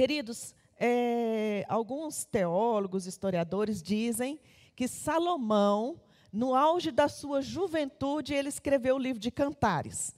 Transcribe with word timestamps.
Queridos, 0.00 0.54
é, 0.78 1.62
alguns 1.68 2.24
teólogos, 2.24 3.04
historiadores 3.04 3.82
dizem 3.82 4.40
que 4.74 4.88
Salomão, 4.88 6.00
no 6.32 6.54
auge 6.54 6.90
da 6.90 7.06
sua 7.06 7.42
juventude, 7.42 8.32
ele 8.32 8.48
escreveu 8.48 8.96
o 8.96 8.98
livro 8.98 9.20
de 9.20 9.30
Cantares. 9.30 10.16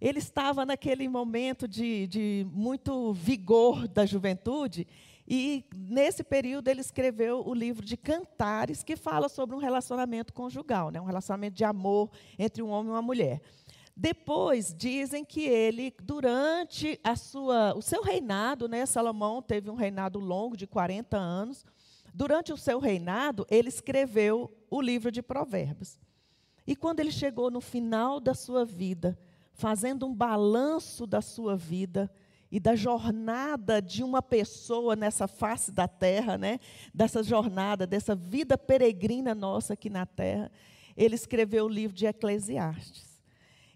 Ele 0.00 0.20
estava 0.20 0.64
naquele 0.64 1.08
momento 1.08 1.66
de, 1.66 2.06
de 2.06 2.46
muito 2.52 3.12
vigor 3.12 3.88
da 3.88 4.06
juventude, 4.06 4.86
e 5.26 5.64
nesse 5.74 6.22
período 6.22 6.68
ele 6.68 6.80
escreveu 6.80 7.44
o 7.44 7.52
livro 7.52 7.84
de 7.84 7.96
Cantares, 7.96 8.84
que 8.84 8.94
fala 8.94 9.28
sobre 9.28 9.56
um 9.56 9.58
relacionamento 9.58 10.32
conjugal, 10.32 10.92
né? 10.92 11.00
um 11.00 11.06
relacionamento 11.06 11.56
de 11.56 11.64
amor 11.64 12.08
entre 12.38 12.62
um 12.62 12.68
homem 12.68 12.92
e 12.92 12.94
uma 12.94 13.02
mulher. 13.02 13.40
Depois 13.96 14.74
dizem 14.74 15.24
que 15.24 15.42
ele, 15.42 15.94
durante 16.02 16.98
a 17.04 17.14
sua, 17.14 17.74
o 17.76 17.82
seu 17.82 18.02
reinado, 18.02 18.68
né, 18.68 18.84
Salomão 18.86 19.40
teve 19.40 19.70
um 19.70 19.76
reinado 19.76 20.18
longo 20.18 20.56
de 20.56 20.66
40 20.66 21.16
anos. 21.16 21.64
Durante 22.12 22.52
o 22.52 22.56
seu 22.56 22.80
reinado, 22.80 23.46
ele 23.48 23.68
escreveu 23.68 24.52
o 24.68 24.80
livro 24.80 25.12
de 25.12 25.22
Provérbios. 25.22 25.98
E 26.66 26.74
quando 26.74 27.00
ele 27.00 27.12
chegou 27.12 27.50
no 27.50 27.60
final 27.60 28.18
da 28.18 28.34
sua 28.34 28.64
vida, 28.64 29.18
fazendo 29.52 30.06
um 30.06 30.14
balanço 30.14 31.06
da 31.06 31.20
sua 31.20 31.56
vida 31.56 32.10
e 32.50 32.58
da 32.58 32.74
jornada 32.74 33.80
de 33.80 34.02
uma 34.02 34.22
pessoa 34.22 34.96
nessa 34.96 35.28
face 35.28 35.70
da 35.70 35.86
terra, 35.86 36.36
né? 36.36 36.58
Dessa 36.92 37.22
jornada, 37.22 37.86
dessa 37.86 38.14
vida 38.14 38.58
peregrina 38.58 39.34
nossa 39.34 39.74
aqui 39.74 39.88
na 39.88 40.06
terra, 40.06 40.50
ele 40.96 41.14
escreveu 41.14 41.66
o 41.66 41.68
livro 41.68 41.96
de 41.96 42.06
Eclesiastes. 42.06 43.13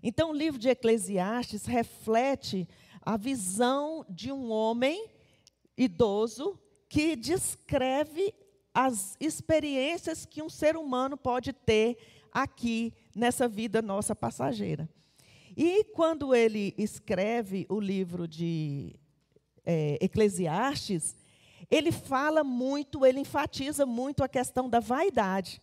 Então, 0.03 0.31
o 0.31 0.35
livro 0.35 0.59
de 0.59 0.69
Eclesiastes 0.69 1.67
reflete 1.67 2.69
a 3.03 3.17
visão 3.17 4.05
de 4.09 4.31
um 4.31 4.51
homem 4.51 5.09
idoso 5.77 6.59
que 6.89 7.17
descreve 7.17 8.35
as 8.73 9.17
experiências 9.21 10.25
que 10.25 10.43
um 10.43 10.49
ser 10.49 10.77
humano 10.77 11.17
pode 11.17 11.53
ter 11.53 11.99
aqui 12.31 12.93
nessa 13.15 13.49
vida 13.49 13.83
nossa 13.83 14.15
passageira. 14.15 14.89
E 15.57 15.83
quando 15.85 16.35
ele 16.35 16.75
escreve 16.79 17.67
o 17.69 17.81
livro 17.81 18.29
de 18.29 18.95
é, 19.67 19.99
Eclesiastes, 20.01 21.17
ele 21.71 21.91
fala 21.91 22.45
muito, 22.45 23.05
ele 23.05 23.21
enfatiza 23.21 23.85
muito 23.85 24.23
a 24.23 24.29
questão 24.29 24.69
da 24.69 24.81
vaidade. 24.81 25.61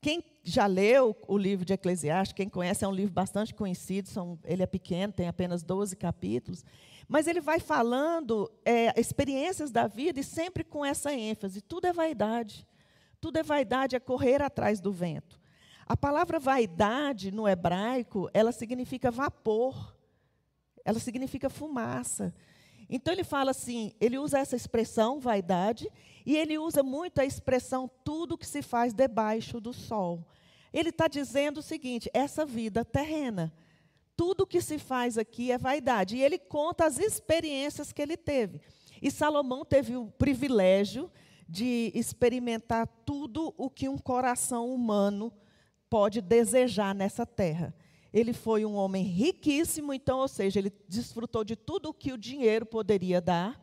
Quem 0.00 0.24
já 0.42 0.66
leu 0.66 1.14
o 1.28 1.36
livro 1.36 1.64
de 1.64 1.74
Eclesiastes, 1.74 2.34
quem 2.34 2.48
conhece, 2.48 2.84
é 2.84 2.88
um 2.88 2.92
livro 2.92 3.12
bastante 3.12 3.54
conhecido, 3.54 4.08
são, 4.08 4.38
ele 4.44 4.62
é 4.62 4.66
pequeno, 4.66 5.12
tem 5.12 5.28
apenas 5.28 5.62
12 5.62 5.94
capítulos, 5.96 6.64
mas 7.06 7.26
ele 7.26 7.40
vai 7.40 7.60
falando 7.60 8.50
é, 8.64 8.98
experiências 8.98 9.70
da 9.70 9.86
vida 9.86 10.20
e 10.20 10.24
sempre 10.24 10.64
com 10.64 10.84
essa 10.84 11.12
ênfase: 11.12 11.60
tudo 11.60 11.86
é 11.86 11.92
vaidade. 11.92 12.66
Tudo 13.20 13.36
é 13.36 13.42
vaidade, 13.42 13.94
é 13.94 14.00
correr 14.00 14.40
atrás 14.40 14.80
do 14.80 14.90
vento. 14.90 15.38
A 15.86 15.96
palavra 15.96 16.38
vaidade 16.40 17.30
no 17.30 17.46
hebraico, 17.46 18.30
ela 18.32 18.52
significa 18.52 19.10
vapor, 19.10 19.94
ela 20.84 20.98
significa 20.98 21.50
fumaça. 21.50 22.34
Então 22.90 23.14
ele 23.14 23.22
fala 23.22 23.52
assim, 23.52 23.92
ele 24.00 24.18
usa 24.18 24.40
essa 24.40 24.56
expressão 24.56 25.20
vaidade 25.20 25.88
e 26.26 26.36
ele 26.36 26.58
usa 26.58 26.82
muito 26.82 27.20
a 27.20 27.24
expressão 27.24 27.88
tudo 28.04 28.36
que 28.36 28.46
se 28.46 28.62
faz 28.62 28.92
debaixo 28.92 29.60
do 29.60 29.72
sol. 29.72 30.26
Ele 30.72 30.90
está 30.90 31.06
dizendo 31.06 31.58
o 31.58 31.62
seguinte: 31.62 32.10
essa 32.12 32.44
vida 32.44 32.84
terrena, 32.84 33.52
tudo 34.16 34.46
que 34.46 34.60
se 34.60 34.78
faz 34.78 35.16
aqui 35.16 35.52
é 35.52 35.56
vaidade. 35.56 36.16
E 36.16 36.22
ele 36.22 36.38
conta 36.38 36.84
as 36.84 36.98
experiências 36.98 37.92
que 37.92 38.02
ele 38.02 38.16
teve. 38.16 38.60
E 39.00 39.10
Salomão 39.10 39.64
teve 39.64 39.96
o 39.96 40.06
privilégio 40.06 41.10
de 41.48 41.90
experimentar 41.94 42.86
tudo 43.04 43.54
o 43.56 43.70
que 43.70 43.88
um 43.88 43.98
coração 43.98 44.72
humano 44.72 45.32
pode 45.88 46.20
desejar 46.20 46.94
nessa 46.94 47.24
terra. 47.24 47.74
Ele 48.12 48.32
foi 48.32 48.64
um 48.64 48.74
homem 48.74 49.04
riquíssimo, 49.04 49.92
então, 49.92 50.18
ou 50.18 50.28
seja, 50.28 50.58
ele 50.58 50.72
desfrutou 50.88 51.44
de 51.44 51.54
tudo 51.56 51.90
o 51.90 51.94
que 51.94 52.12
o 52.12 52.18
dinheiro 52.18 52.66
poderia 52.66 53.20
dar. 53.20 53.60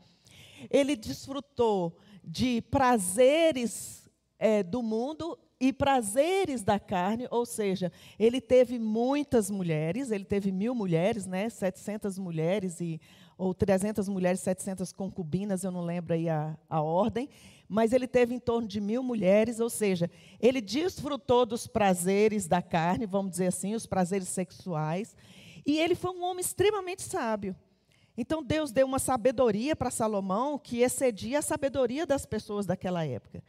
Ele 0.69 0.96
desfrutou 0.96 1.97
de 2.24 2.62
prazeres 2.62 4.09
é, 4.40 4.63
do 4.63 4.81
mundo 4.81 5.38
e 5.59 5.74
prazeres 5.74 6.63
da 6.63 6.80
carne, 6.80 7.28
ou 7.31 7.46
seja, 7.46 7.91
ele 8.19 8.40
teve 8.40 8.78
muitas 8.78 9.50
mulheres, 9.50 10.12
ele 10.12 10.25
teve 10.25 10.52
mil 10.52 10.75
mulheres, 10.75 11.25
né, 11.25 11.50
700 11.50 12.19
mulheres, 12.19 12.80
e, 12.80 13.02
ou 13.38 13.53
300 13.53 14.09
mulheres, 14.09 14.40
700 14.40 14.92
concubinas, 14.92 15.64
eu 15.64 15.72
não 15.72 15.81
lembro 15.81 16.14
aí 16.14 16.28
a, 16.28 16.58
a 16.70 16.81
ordem, 16.81 17.30
mas 17.70 17.94
ele 17.94 18.08
teve 18.08 18.34
em 18.34 18.40
torno 18.40 18.68
de 18.68 18.81
mil 18.81 19.03
mulheres, 19.03 19.59
ou 19.59 19.70
seja, 19.70 20.09
ele 20.40 20.59
desfrutou 20.59 21.46
dos 21.46 21.68
prazeres 21.68 22.48
da 22.48 22.62
carne, 22.62 23.06
vamos 23.06 23.31
dizer 23.31 23.48
assim, 23.48 23.75
os 23.75 23.86
prazeres 23.86 24.28
sexuais, 24.28 25.16
e 25.66 25.78
ele 25.78 25.96
foi 25.96 26.12
um 26.12 26.24
homem 26.24 26.42
extremamente 26.42 27.03
sábio. 27.03 27.56
Então 28.18 28.42
Deus 28.42 28.72
deu 28.72 28.88
uma 28.88 28.98
sabedoria 28.98 29.75
para 29.75 29.92
Salomão 29.92 30.58
que 30.58 30.81
excedia 30.81 31.40
a 31.40 31.44
sabedoria 31.44 32.06
das 32.06 32.25
pessoas 32.25 32.66
daquela 32.66 33.06
época. 33.06 33.44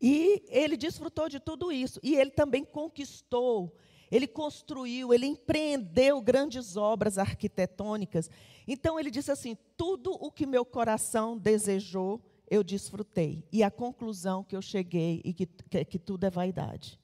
E 0.00 0.42
ele 0.48 0.76
desfrutou 0.76 1.28
de 1.28 1.38
tudo 1.38 1.70
isso. 1.70 2.00
E 2.02 2.16
ele 2.16 2.30
também 2.30 2.64
conquistou, 2.64 3.72
ele 4.12 4.26
construiu, 4.26 5.14
ele 5.14 5.24
empreendeu 5.24 6.20
grandes 6.20 6.76
obras 6.76 7.16
arquitetônicas. 7.16 8.28
Então 8.68 9.00
ele 9.00 9.10
disse 9.10 9.32
assim: 9.32 9.56
tudo 9.74 10.12
o 10.12 10.30
que 10.30 10.44
meu 10.44 10.66
coração 10.66 11.38
desejou, 11.38 12.20
eu 12.50 12.62
desfrutei. 12.62 13.42
E 13.50 13.62
a 13.62 13.70
conclusão 13.70 14.44
que 14.44 14.54
eu 14.54 14.60
cheguei 14.60 15.22
e 15.24 15.32
que, 15.32 15.46
que, 15.46 15.84
que 15.86 15.98
tudo 15.98 16.24
é 16.24 16.30
vaidade 16.30 17.00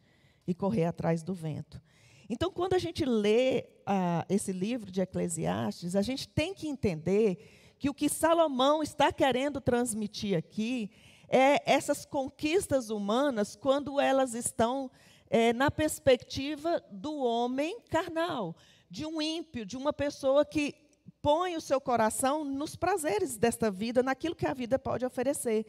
e 0.46 0.52
correr 0.52 0.84
atrás 0.84 1.22
do 1.22 1.32
vento. 1.32 1.80
Então, 2.28 2.50
quando 2.50 2.74
a 2.74 2.78
gente 2.78 3.06
lê 3.06 3.64
ah, 3.86 4.26
esse 4.28 4.52
livro 4.52 4.90
de 4.90 5.00
Eclesiastes, 5.00 5.96
a 5.96 6.02
gente 6.02 6.28
tem 6.28 6.52
que 6.52 6.68
entender 6.68 7.38
que 7.78 7.88
o 7.88 7.94
que 7.94 8.10
Salomão 8.10 8.82
está 8.82 9.10
querendo 9.10 9.62
transmitir 9.62 10.36
aqui 10.36 10.90
é 11.26 11.62
essas 11.64 12.04
conquistas 12.04 12.90
humanas 12.90 13.56
quando 13.56 13.98
elas 13.98 14.34
estão 14.34 14.90
é, 15.30 15.52
na 15.52 15.70
perspectiva 15.70 16.82
do 16.90 17.16
homem 17.18 17.80
carnal, 17.90 18.56
de 18.90 19.04
um 19.04 19.20
ímpio, 19.20 19.66
de 19.66 19.76
uma 19.76 19.92
pessoa 19.92 20.44
que 20.44 20.74
põe 21.20 21.56
o 21.56 21.60
seu 21.60 21.80
coração 21.80 22.44
nos 22.44 22.76
prazeres 22.76 23.36
desta 23.36 23.70
vida, 23.70 24.02
naquilo 24.02 24.34
que 24.34 24.46
a 24.46 24.54
vida 24.54 24.78
pode 24.78 25.04
oferecer. 25.04 25.66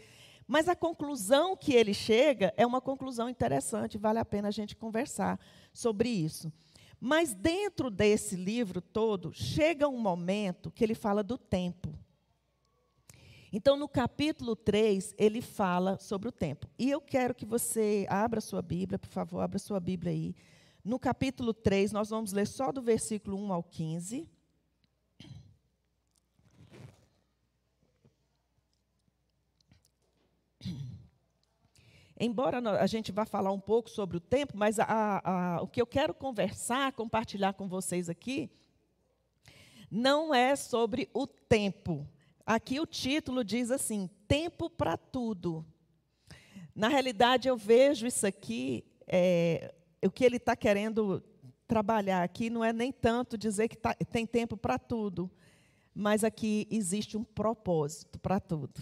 Mas 0.48 0.68
a 0.68 0.76
conclusão 0.76 1.56
que 1.56 1.74
ele 1.74 1.94
chega 1.94 2.54
é 2.58 2.66
uma 2.66 2.82
conclusão 2.82 3.30
interessante, 3.30 3.98
vale 3.98 4.20
a 4.20 4.26
pena 4.26 4.48
a 4.48 4.52
gente 4.52 4.76
conversar 4.76 5.40
sobre 5.74 6.10
isso. 6.10 6.52
Mas 7.00 7.34
dentro 7.34 7.90
desse 7.90 8.36
livro 8.36 8.82
todo, 8.82 9.32
chega 9.34 9.88
um 9.88 10.00
momento 10.00 10.72
que 10.72 10.84
ele 10.84 10.96
fala 10.96 11.24
do 11.24 11.38
tempo. 11.38 11.90
Então, 13.52 13.76
no 13.76 13.90
capítulo 13.90 14.56
3, 14.56 15.16
ele 15.18 15.42
fala 15.42 15.98
sobre 15.98 16.30
o 16.30 16.32
tempo. 16.32 16.68
E 16.78 16.90
eu 16.90 17.02
quero 17.02 17.34
que 17.34 17.46
você 17.46 18.06
abra 18.08 18.40
sua 18.40 18.62
Bíblia, 18.62 19.00
por 19.00 19.10
favor, 19.10 19.42
abra 19.42 19.58
sua 19.58 19.80
Bíblia 19.80 20.12
aí. 20.12 20.36
No 20.84 21.00
capítulo 21.00 21.54
3, 21.54 21.92
nós 21.92 22.10
vamos 22.10 22.32
ler 22.32 22.46
só 22.46 22.72
do 22.72 22.82
versículo 22.82 23.38
1 23.38 23.54
ao 23.54 23.64
15. 23.64 24.30
Embora 32.20 32.60
a 32.80 32.86
gente 32.86 33.12
vá 33.12 33.26
falar 33.26 33.52
um 33.52 33.60
pouco 33.60 33.90
sobre 33.90 34.18
o 34.18 34.20
tempo, 34.20 34.54
mas 34.56 34.78
a, 34.78 35.22
a, 35.24 35.62
o 35.62 35.68
que 35.68 35.82
eu 35.82 35.88
quero 35.88 36.14
conversar, 36.14 36.92
compartilhar 36.92 37.54
com 37.54 37.68
vocês 37.68 38.10
aqui, 38.10 38.52
não 39.90 40.34
é 40.34 40.56
sobre 40.56 41.10
o 41.14 41.26
tempo, 41.26 42.06
Aqui 42.50 42.80
o 42.80 42.86
título 42.88 43.44
diz 43.44 43.70
assim: 43.70 44.10
tempo 44.28 44.72
para 44.72 44.98
tudo. 44.98 45.64
Na 46.74 46.88
realidade, 46.88 47.48
eu 47.48 47.56
vejo 47.56 48.08
isso 48.08 48.26
aqui, 48.26 48.84
é, 49.06 49.72
o 50.04 50.10
que 50.10 50.26
ele 50.26 50.38
está 50.38 50.56
querendo 50.56 51.24
trabalhar 51.68 52.24
aqui 52.24 52.50
não 52.50 52.66
é 52.66 52.74
nem 52.74 52.92
tanto 52.92 53.38
dizer 53.38 53.68
que 53.68 53.78
tá, 53.78 53.94
tem 53.94 54.26
tempo 54.26 54.58
para 54.58 54.80
tudo, 54.80 55.30
mas 55.94 56.24
aqui 56.24 56.68
existe 56.72 57.16
um 57.16 57.24
propósito 57.24 58.18
para 58.18 58.40
tudo. 58.40 58.82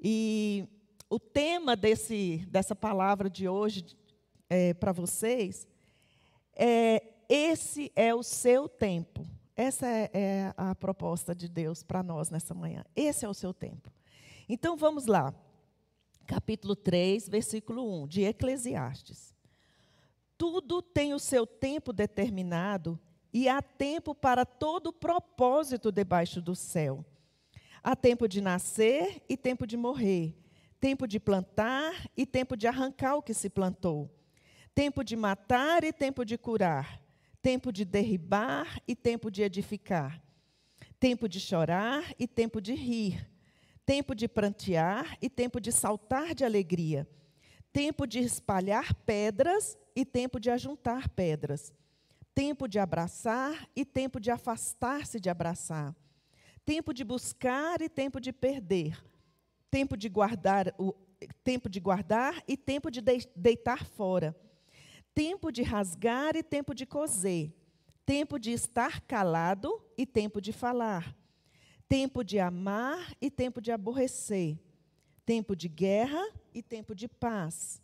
E 0.00 0.66
o 1.10 1.20
tema 1.20 1.76
desse, 1.76 2.38
dessa 2.48 2.74
palavra 2.74 3.28
de 3.28 3.46
hoje 3.46 3.84
é, 4.48 4.72
para 4.72 4.92
vocês 4.92 5.68
é: 6.56 7.02
esse 7.28 7.92
é 7.94 8.14
o 8.14 8.22
seu 8.22 8.66
tempo. 8.66 9.26
Essa 9.56 9.86
é, 9.86 10.10
é 10.12 10.54
a 10.56 10.74
proposta 10.74 11.34
de 11.34 11.48
Deus 11.48 11.82
para 11.82 12.02
nós 12.02 12.30
nessa 12.30 12.54
manhã. 12.54 12.84
Esse 12.96 13.24
é 13.24 13.28
o 13.28 13.34
seu 13.34 13.52
tempo. 13.52 13.92
Então 14.48 14.76
vamos 14.76 15.06
lá. 15.06 15.34
Capítulo 16.26 16.74
3, 16.74 17.28
versículo 17.28 18.04
1 18.04 18.08
de 18.08 18.22
Eclesiastes. 18.22 19.34
Tudo 20.38 20.80
tem 20.80 21.12
o 21.12 21.18
seu 21.18 21.46
tempo 21.46 21.92
determinado 21.92 22.98
e 23.32 23.48
há 23.48 23.60
tempo 23.60 24.14
para 24.14 24.44
todo 24.44 24.92
propósito 24.92 25.92
debaixo 25.92 26.40
do 26.40 26.54
céu. 26.54 27.04
Há 27.82 27.96
tempo 27.96 28.28
de 28.28 28.40
nascer 28.40 29.22
e 29.28 29.36
tempo 29.36 29.66
de 29.66 29.76
morrer, 29.76 30.36
tempo 30.80 31.06
de 31.06 31.18
plantar 31.18 32.08
e 32.16 32.24
tempo 32.24 32.56
de 32.56 32.66
arrancar 32.66 33.16
o 33.16 33.22
que 33.22 33.34
se 33.34 33.50
plantou, 33.50 34.10
tempo 34.74 35.02
de 35.02 35.16
matar 35.16 35.82
e 35.82 35.92
tempo 35.92 36.24
de 36.24 36.38
curar, 36.38 37.01
tempo 37.42 37.72
de 37.72 37.84
derribar 37.84 38.80
e 38.86 38.94
tempo 38.94 39.30
de 39.30 39.42
edificar, 39.42 40.22
tempo 41.00 41.28
de 41.28 41.40
chorar 41.40 42.14
e 42.18 42.28
tempo 42.28 42.60
de 42.60 42.72
rir, 42.72 43.28
tempo 43.84 44.14
de 44.14 44.28
prantear 44.28 45.18
e 45.20 45.28
tempo 45.28 45.60
de 45.60 45.72
saltar 45.72 46.34
de 46.34 46.44
alegria, 46.44 47.06
tempo 47.72 48.06
de 48.06 48.20
espalhar 48.20 48.94
pedras 48.94 49.76
e 49.94 50.04
tempo 50.04 50.38
de 50.38 50.50
ajuntar 50.50 51.08
pedras, 51.08 51.74
tempo 52.32 52.68
de 52.68 52.78
abraçar 52.78 53.68
e 53.74 53.84
tempo 53.84 54.20
de 54.20 54.30
afastar-se 54.30 55.18
de 55.18 55.28
abraçar, 55.28 55.94
tempo 56.64 56.94
de 56.94 57.02
buscar 57.02 57.82
e 57.82 57.88
tempo 57.88 58.20
de 58.20 58.32
perder, 58.32 59.04
tempo 59.68 59.96
de 59.96 60.08
guardar 60.08 60.72
o 60.78 60.94
tempo 61.44 61.68
de 61.68 61.78
guardar 61.78 62.42
e 62.48 62.56
tempo 62.56 62.90
de 62.90 63.00
deitar 63.36 63.84
fora, 63.84 64.36
tempo 65.14 65.50
de 65.50 65.62
rasgar 65.62 66.36
e 66.36 66.42
tempo 66.42 66.74
de 66.74 66.86
coser, 66.86 67.52
tempo 68.04 68.38
de 68.38 68.50
estar 68.50 69.00
calado 69.02 69.84
e 69.96 70.06
tempo 70.06 70.40
de 70.40 70.52
falar, 70.52 71.16
tempo 71.88 72.24
de 72.24 72.38
amar 72.38 73.14
e 73.20 73.30
tempo 73.30 73.60
de 73.60 73.70
aborrecer, 73.70 74.58
tempo 75.24 75.54
de 75.54 75.68
guerra 75.68 76.22
e 76.54 76.62
tempo 76.62 76.94
de 76.94 77.08
paz. 77.08 77.80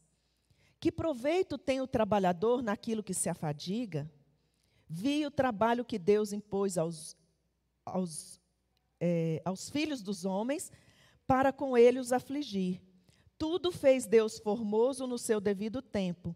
Que 0.81 0.93
proveito 0.93 1.59
tem 1.59 1.81
o 1.81 1.87
trabalhador 1.87 2.63
naquilo 2.63 3.03
que 3.03 3.15
se 3.15 3.29
afadiga? 3.29 4.11
Vi 4.89 5.27
o 5.27 5.31
trabalho 5.31 5.85
que 5.85 5.99
Deus 5.99 6.33
impôs 6.33 6.79
aos, 6.79 7.17
aos 7.85 8.41
é, 9.01 9.41
aos 9.45 9.71
filhos 9.71 10.03
dos 10.03 10.25
homens, 10.25 10.73
para 11.27 11.53
com 11.53 11.77
ele 11.77 11.99
os 11.99 12.13
afligir. 12.13 12.83
Tudo 13.37 13.71
fez 13.71 14.07
Deus 14.07 14.39
formoso 14.39 15.07
no 15.07 15.19
seu 15.19 15.41
devido 15.41 15.81
tempo. 15.81 16.35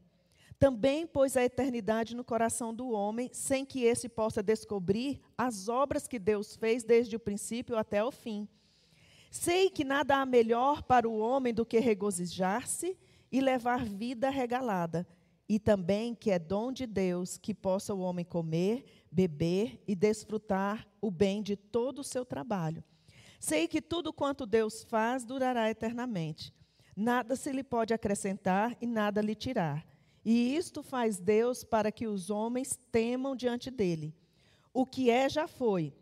Também 0.62 1.08
pôs 1.08 1.36
a 1.36 1.42
eternidade 1.42 2.14
no 2.14 2.22
coração 2.22 2.72
do 2.72 2.90
homem, 2.90 3.28
sem 3.32 3.64
que 3.66 3.82
esse 3.82 4.08
possa 4.08 4.40
descobrir 4.40 5.20
as 5.36 5.68
obras 5.68 6.06
que 6.06 6.20
Deus 6.20 6.54
fez 6.54 6.84
desde 6.84 7.16
o 7.16 7.18
princípio 7.18 7.76
até 7.76 8.04
o 8.04 8.12
fim. 8.12 8.46
Sei 9.28 9.68
que 9.68 9.82
nada 9.82 10.18
há 10.18 10.24
melhor 10.24 10.84
para 10.84 11.08
o 11.08 11.18
homem 11.18 11.52
do 11.52 11.66
que 11.66 11.80
regozijar-se 11.80 12.96
e 13.32 13.40
levar 13.40 13.84
vida 13.84 14.30
regalada, 14.30 15.04
e 15.48 15.58
também 15.58 16.14
que 16.14 16.30
é 16.30 16.38
dom 16.38 16.70
de 16.70 16.86
Deus 16.86 17.36
que 17.36 17.52
possa 17.52 17.92
o 17.92 17.98
homem 17.98 18.24
comer, 18.24 18.84
beber 19.10 19.82
e 19.84 19.96
desfrutar 19.96 20.86
o 21.00 21.10
bem 21.10 21.42
de 21.42 21.56
todo 21.56 21.98
o 21.98 22.04
seu 22.04 22.24
trabalho. 22.24 22.84
Sei 23.40 23.66
que 23.66 23.82
tudo 23.82 24.12
quanto 24.12 24.46
Deus 24.46 24.84
faz 24.84 25.24
durará 25.24 25.68
eternamente. 25.68 26.54
Nada 26.96 27.34
se 27.34 27.50
lhe 27.50 27.64
pode 27.64 27.92
acrescentar 27.92 28.76
e 28.80 28.86
nada 28.86 29.20
lhe 29.20 29.34
tirar. 29.34 29.90
E 30.24 30.56
isto 30.56 30.82
faz 30.82 31.18
Deus 31.18 31.64
para 31.64 31.90
que 31.90 32.06
os 32.06 32.30
homens 32.30 32.78
temam 32.90 33.34
diante 33.34 33.70
dele. 33.70 34.14
O 34.72 34.86
que 34.86 35.10
é 35.10 35.28
já 35.28 35.46
foi, 35.46 35.92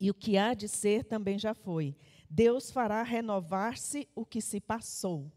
e 0.00 0.10
o 0.10 0.14
que 0.14 0.36
há 0.36 0.54
de 0.54 0.66
ser 0.68 1.04
também 1.04 1.38
já 1.38 1.54
foi. 1.54 1.94
Deus 2.28 2.70
fará 2.70 3.02
renovar-se 3.02 4.08
o 4.14 4.24
que 4.24 4.40
se 4.40 4.60
passou. 4.60 5.30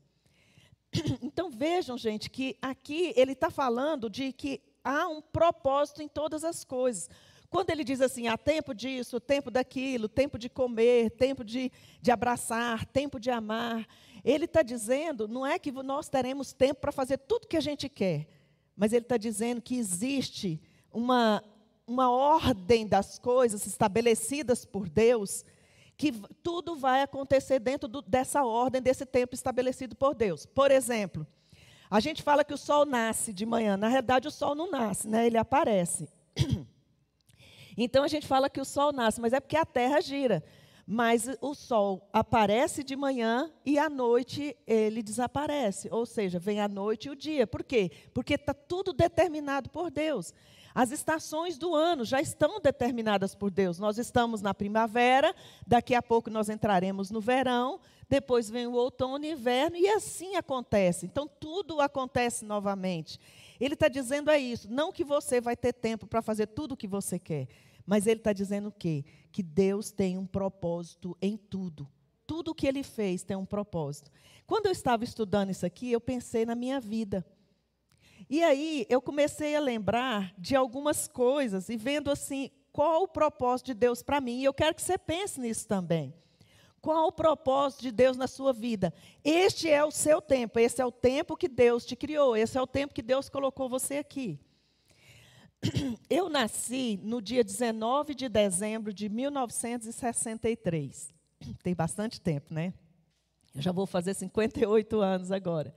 Então 1.21 1.51
vejam, 1.51 1.97
gente, 1.97 2.29
que 2.29 2.57
aqui 2.61 3.13
ele 3.15 3.33
está 3.33 3.49
falando 3.51 4.09
de 4.09 4.31
que 4.31 4.61
há 4.83 5.07
um 5.07 5.21
propósito 5.21 6.01
em 6.01 6.07
todas 6.07 6.43
as 6.43 6.63
coisas. 6.63 7.09
Quando 7.49 7.69
ele 7.69 7.83
diz 7.83 8.01
assim, 8.01 8.27
há 8.27 8.37
tempo 8.37 8.73
disso, 8.73 9.19
tempo 9.19 9.51
daquilo, 9.51 10.07
tempo 10.09 10.37
de 10.37 10.49
comer, 10.49 11.11
tempo 11.11 11.43
de, 11.43 11.71
de 12.01 12.11
abraçar, 12.11 12.85
tempo 12.85 13.19
de 13.19 13.29
amar, 13.29 13.87
ele 14.25 14.45
está 14.45 14.63
dizendo, 14.63 15.27
não 15.27 15.45
é 15.45 15.59
que 15.59 15.71
nós 15.71 16.09
teremos 16.09 16.51
tempo 16.51 16.81
para 16.81 16.91
fazer 16.91 17.19
tudo 17.19 17.47
que 17.47 17.55
a 17.55 17.61
gente 17.61 17.87
quer, 17.87 18.27
mas 18.75 18.91
ele 18.91 19.05
está 19.05 19.17
dizendo 19.17 19.61
que 19.61 19.77
existe 19.77 20.59
uma, 20.91 21.43
uma 21.85 22.09
ordem 22.09 22.87
das 22.87 23.19
coisas 23.19 23.67
estabelecidas 23.67 24.65
por 24.65 24.89
Deus, 24.89 25.45
que 25.95 26.11
tudo 26.41 26.75
vai 26.75 27.03
acontecer 27.03 27.59
dentro 27.59 27.87
do, 27.87 28.01
dessa 28.01 28.43
ordem, 28.43 28.81
desse 28.81 29.05
tempo 29.05 29.35
estabelecido 29.35 29.95
por 29.95 30.15
Deus. 30.15 30.43
Por 30.43 30.71
exemplo, 30.71 31.25
a 31.89 31.99
gente 31.99 32.23
fala 32.23 32.43
que 32.43 32.53
o 32.53 32.57
sol 32.57 32.83
nasce 32.83 33.31
de 33.31 33.45
manhã. 33.45 33.77
Na 33.77 33.87
realidade, 33.87 34.27
o 34.27 34.31
sol 34.31 34.55
não 34.55 34.71
nasce, 34.71 35.07
né? 35.07 35.27
ele 35.27 35.37
aparece. 35.37 36.09
Então 37.77 38.05
a 38.05 38.07
gente 38.07 38.25
fala 38.25 38.49
que 38.49 38.61
o 38.61 38.63
sol 38.63 38.93
nasce, 38.93 39.19
mas 39.19 39.33
é 39.33 39.39
porque 39.41 39.57
a 39.57 39.65
terra 39.65 39.99
gira. 39.99 40.41
Mas 40.87 41.27
o 41.41 41.55
sol 41.55 42.07
aparece 42.13 42.83
de 42.83 42.95
manhã 42.95 43.51
e 43.65 43.79
à 43.79 43.89
noite 43.89 44.55
ele 44.67 45.01
desaparece. 45.01 45.89
Ou 45.91 46.05
seja, 46.05 46.37
vem 46.37 46.61
a 46.61 46.67
noite 46.67 47.07
e 47.07 47.11
o 47.11 47.15
dia. 47.15 47.47
Por 47.47 47.63
quê? 47.63 47.91
Porque 48.13 48.35
está 48.35 48.53
tudo 48.53 48.93
determinado 48.93 49.69
por 49.69 49.89
Deus. 49.89 50.33
As 50.75 50.91
estações 50.91 51.57
do 51.57 51.73
ano 51.73 52.03
já 52.03 52.19
estão 52.19 52.59
determinadas 52.59 53.33
por 53.33 53.49
Deus. 53.49 53.79
Nós 53.79 53.97
estamos 53.97 54.41
na 54.41 54.53
primavera, 54.53 55.33
daqui 55.65 55.95
a 55.95 56.01
pouco 56.01 56.29
nós 56.29 56.49
entraremos 56.49 57.09
no 57.09 57.21
verão, 57.21 57.79
depois 58.09 58.49
vem 58.49 58.67
o 58.67 58.73
outono 58.73 59.23
e 59.23 59.31
inverno, 59.31 59.77
e 59.77 59.87
assim 59.87 60.35
acontece. 60.35 61.05
Então, 61.05 61.29
tudo 61.39 61.79
acontece 61.79 62.43
novamente. 62.43 63.17
Ele 63.57 63.73
está 63.73 63.87
dizendo 63.87 64.29
é 64.29 64.37
isso, 64.37 64.69
não 64.69 64.91
que 64.91 65.05
você 65.05 65.39
vai 65.39 65.55
ter 65.55 65.71
tempo 65.71 66.05
para 66.05 66.21
fazer 66.21 66.47
tudo 66.47 66.73
o 66.73 66.77
que 66.77 66.87
você 66.87 67.17
quer, 67.17 67.47
mas 67.85 68.07
ele 68.07 68.19
está 68.19 68.33
dizendo 68.33 68.69
o 68.69 68.71
quê? 68.71 69.05
Que 69.31 69.43
Deus 69.43 69.91
tem 69.91 70.17
um 70.17 70.25
propósito 70.25 71.17
em 71.21 71.37
tudo. 71.37 71.87
Tudo 72.25 72.55
que 72.55 72.67
ele 72.67 72.83
fez 72.83 73.23
tem 73.23 73.37
um 73.37 73.45
propósito. 73.45 74.11
Quando 74.47 74.65
eu 74.65 74.71
estava 74.71 75.03
estudando 75.03 75.51
isso 75.51 75.65
aqui, 75.65 75.91
eu 75.91 76.01
pensei 76.01 76.45
na 76.45 76.55
minha 76.55 76.79
vida. 76.79 77.25
E 78.29 78.43
aí 78.43 78.85
eu 78.89 79.01
comecei 79.01 79.55
a 79.55 79.59
lembrar 79.59 80.33
de 80.37 80.55
algumas 80.55 81.07
coisas 81.07 81.69
e 81.69 81.77
vendo 81.77 82.09
assim, 82.09 82.49
qual 82.71 83.03
o 83.03 83.07
propósito 83.07 83.67
de 83.67 83.73
Deus 83.75 84.01
para 84.01 84.19
mim. 84.19 84.39
E 84.39 84.45
eu 84.45 84.53
quero 84.53 84.73
que 84.73 84.81
você 84.81 84.97
pense 84.97 85.39
nisso 85.39 85.67
também. 85.67 86.13
Qual 86.81 87.07
o 87.07 87.11
propósito 87.11 87.81
de 87.81 87.91
Deus 87.91 88.15
na 88.15 88.27
sua 88.27 88.53
vida? 88.53 88.93
Este 89.23 89.69
é 89.69 89.83
o 89.83 89.89
seu 89.89 90.21
tempo, 90.21 90.59
esse 90.59 90.79
é 90.79 90.85
o 90.85 90.91
tempo 90.91 91.35
que 91.35 91.47
Deus 91.47 91.83
te 91.83 91.95
criou, 91.95 92.37
esse 92.37 92.57
é 92.57 92.61
o 92.61 92.67
tempo 92.67 92.93
que 92.93 93.01
Deus 93.01 93.27
colocou 93.27 93.67
você 93.67 93.97
aqui. 93.97 94.39
Eu 96.09 96.29
nasci 96.29 96.99
no 97.03 97.21
dia 97.21 97.43
19 97.43 98.15
de 98.15 98.29
dezembro 98.29 98.93
de 98.93 99.09
1963. 99.09 101.13
Tem 101.61 101.75
bastante 101.75 102.21
tempo, 102.21 102.53
né? 102.53 102.73
Eu 103.53 103.61
já 103.61 103.71
vou 103.71 103.85
fazer 103.85 104.13
58 104.13 105.01
anos 105.01 105.31
agora. 105.31 105.75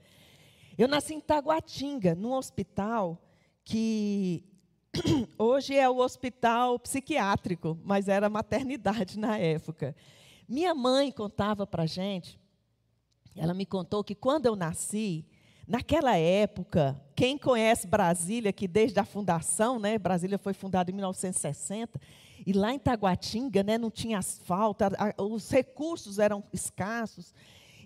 Eu 0.77 0.87
nasci 0.87 1.13
em 1.13 1.19
Taguatinga, 1.19 2.15
num 2.15 2.33
hospital 2.33 3.21
que 3.63 4.43
hoje 5.37 5.75
é 5.75 5.89
o 5.89 5.97
hospital 5.97 6.79
psiquiátrico, 6.79 7.77
mas 7.83 8.07
era 8.07 8.29
maternidade 8.29 9.19
na 9.19 9.37
época. 9.37 9.95
Minha 10.47 10.73
mãe 10.73 11.11
contava 11.11 11.67
para 11.67 11.85
gente, 11.85 12.39
ela 13.35 13.53
me 13.53 13.65
contou 13.65 14.03
que 14.03 14.15
quando 14.15 14.45
eu 14.45 14.55
nasci, 14.55 15.25
naquela 15.69 16.17
época, 16.17 16.99
quem 17.15 17.37
conhece 17.37 17.85
Brasília, 17.85 18.51
que 18.51 18.67
desde 18.67 18.99
a 18.99 19.05
fundação, 19.05 19.77
né, 19.77 19.99
Brasília 19.99 20.39
foi 20.39 20.51
fundada 20.51 20.89
em 20.89 20.95
1960, 20.95 22.01
e 22.43 22.51
lá 22.51 22.73
em 22.73 22.79
Taguatinga 22.79 23.61
né, 23.61 23.77
não 23.77 23.91
tinha 23.91 24.17
asfalto, 24.17 24.83
a, 24.83 25.23
os 25.23 25.51
recursos 25.51 26.17
eram 26.17 26.43
escassos. 26.51 27.35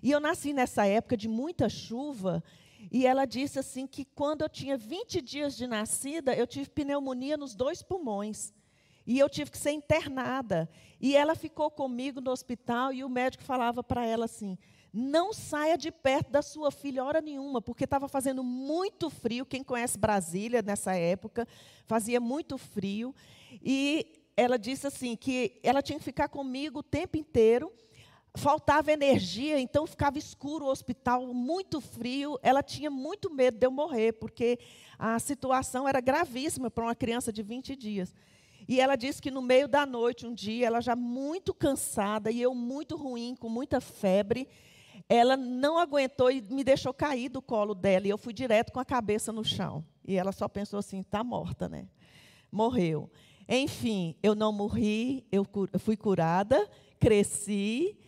E 0.02 0.10
eu 0.10 0.18
nasci 0.18 0.54
nessa 0.54 0.86
época 0.86 1.14
de 1.14 1.28
muita 1.28 1.68
chuva, 1.68 2.42
e 2.90 3.06
ela 3.06 3.26
disse 3.26 3.58
assim 3.58 3.86
que 3.86 4.06
quando 4.06 4.42
eu 4.42 4.48
tinha 4.48 4.78
20 4.78 5.20
dias 5.20 5.54
de 5.54 5.66
nascida, 5.66 6.34
eu 6.34 6.46
tive 6.46 6.70
pneumonia 6.70 7.36
nos 7.36 7.54
dois 7.54 7.82
pulmões. 7.82 8.50
E 9.06 9.18
eu 9.18 9.28
tive 9.28 9.50
que 9.50 9.58
ser 9.58 9.72
internada. 9.72 10.68
E 10.98 11.14
ela 11.14 11.34
ficou 11.34 11.70
comigo 11.70 12.22
no 12.22 12.30
hospital 12.30 12.92
e 12.92 13.04
o 13.04 13.08
médico 13.08 13.44
falava 13.44 13.82
para 13.82 14.06
ela 14.06 14.24
assim: 14.24 14.56
não 14.96 15.32
saia 15.32 15.76
de 15.76 15.90
perto 15.90 16.30
da 16.30 16.40
sua 16.40 16.70
filha 16.70 17.04
hora 17.04 17.20
nenhuma, 17.20 17.60
porque 17.60 17.82
estava 17.82 18.06
fazendo 18.06 18.44
muito 18.44 19.10
frio. 19.10 19.44
Quem 19.44 19.64
conhece 19.64 19.98
Brasília 19.98 20.62
nessa 20.62 20.94
época, 20.94 21.48
fazia 21.84 22.20
muito 22.20 22.56
frio. 22.56 23.12
E 23.60 24.22
ela 24.36 24.56
disse 24.56 24.86
assim: 24.86 25.16
que 25.16 25.58
ela 25.64 25.82
tinha 25.82 25.98
que 25.98 26.04
ficar 26.04 26.28
comigo 26.28 26.78
o 26.78 26.82
tempo 26.82 27.16
inteiro. 27.16 27.72
Faltava 28.36 28.92
energia, 28.92 29.60
então 29.60 29.86
ficava 29.86 30.18
escuro 30.18 30.66
o 30.66 30.70
hospital, 30.70 31.26
muito 31.34 31.80
frio. 31.80 32.38
Ela 32.40 32.62
tinha 32.62 32.90
muito 32.90 33.32
medo 33.32 33.58
de 33.58 33.66
eu 33.66 33.70
morrer, 33.72 34.12
porque 34.12 34.58
a 34.96 35.18
situação 35.18 35.88
era 35.88 36.00
gravíssima 36.00 36.70
para 36.70 36.84
uma 36.84 36.94
criança 36.94 37.32
de 37.32 37.42
20 37.42 37.74
dias. 37.74 38.14
E 38.68 38.80
ela 38.80 38.96
disse 38.96 39.20
que 39.20 39.30
no 39.30 39.42
meio 39.42 39.68
da 39.68 39.84
noite, 39.84 40.26
um 40.26 40.34
dia, 40.34 40.66
ela 40.66 40.80
já 40.80 40.96
muito 40.96 41.52
cansada 41.52 42.30
e 42.30 42.40
eu 42.40 42.54
muito 42.54 42.96
ruim, 42.96 43.36
com 43.36 43.48
muita 43.48 43.80
febre, 43.80 44.48
ela 45.08 45.36
não 45.36 45.78
aguentou 45.78 46.30
e 46.30 46.40
me 46.40 46.64
deixou 46.64 46.92
cair 46.92 47.28
do 47.28 47.42
colo 47.42 47.74
dela. 47.74 48.06
E 48.06 48.10
eu 48.10 48.18
fui 48.18 48.32
direto 48.32 48.72
com 48.72 48.80
a 48.80 48.84
cabeça 48.84 49.32
no 49.32 49.44
chão. 49.44 49.84
E 50.06 50.16
ela 50.16 50.32
só 50.32 50.48
pensou 50.48 50.78
assim: 50.78 51.00
está 51.00 51.22
morta, 51.22 51.68
né? 51.68 51.86
Morreu. 52.50 53.10
Enfim, 53.48 54.16
eu 54.22 54.34
não 54.34 54.52
morri, 54.52 55.26
eu 55.30 55.46
fui 55.78 55.96
curada, 55.96 56.68
cresci, 56.98 57.98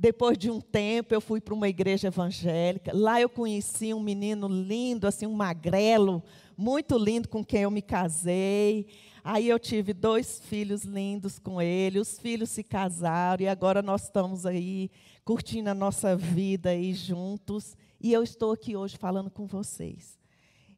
depois 0.00 0.38
de 0.38 0.50
um 0.50 0.62
tempo, 0.62 1.12
eu 1.12 1.20
fui 1.20 1.42
para 1.42 1.52
uma 1.52 1.68
igreja 1.68 2.08
evangélica. 2.08 2.90
Lá 2.94 3.20
eu 3.20 3.28
conheci 3.28 3.92
um 3.92 4.00
menino 4.00 4.48
lindo, 4.48 5.06
assim, 5.06 5.26
um 5.26 5.34
magrelo, 5.34 6.22
muito 6.56 6.96
lindo, 6.96 7.28
com 7.28 7.44
quem 7.44 7.62
eu 7.62 7.70
me 7.70 7.82
casei. 7.82 8.86
Aí 9.22 9.48
eu 9.48 9.58
tive 9.58 9.92
dois 9.92 10.40
filhos 10.40 10.82
lindos 10.82 11.38
com 11.38 11.60
ele, 11.60 11.98
os 11.98 12.18
filhos 12.18 12.50
se 12.50 12.62
casaram 12.62 13.44
e 13.44 13.48
agora 13.48 13.82
nós 13.82 14.04
estamos 14.04 14.46
aí 14.46 14.90
curtindo 15.24 15.70
a 15.70 15.74
nossa 15.74 16.16
vida 16.16 16.70
aí 16.70 16.94
juntos. 16.94 17.76
E 18.00 18.12
eu 18.12 18.22
estou 18.22 18.52
aqui 18.52 18.76
hoje 18.76 18.96
falando 18.96 19.30
com 19.30 19.46
vocês. 19.46 20.18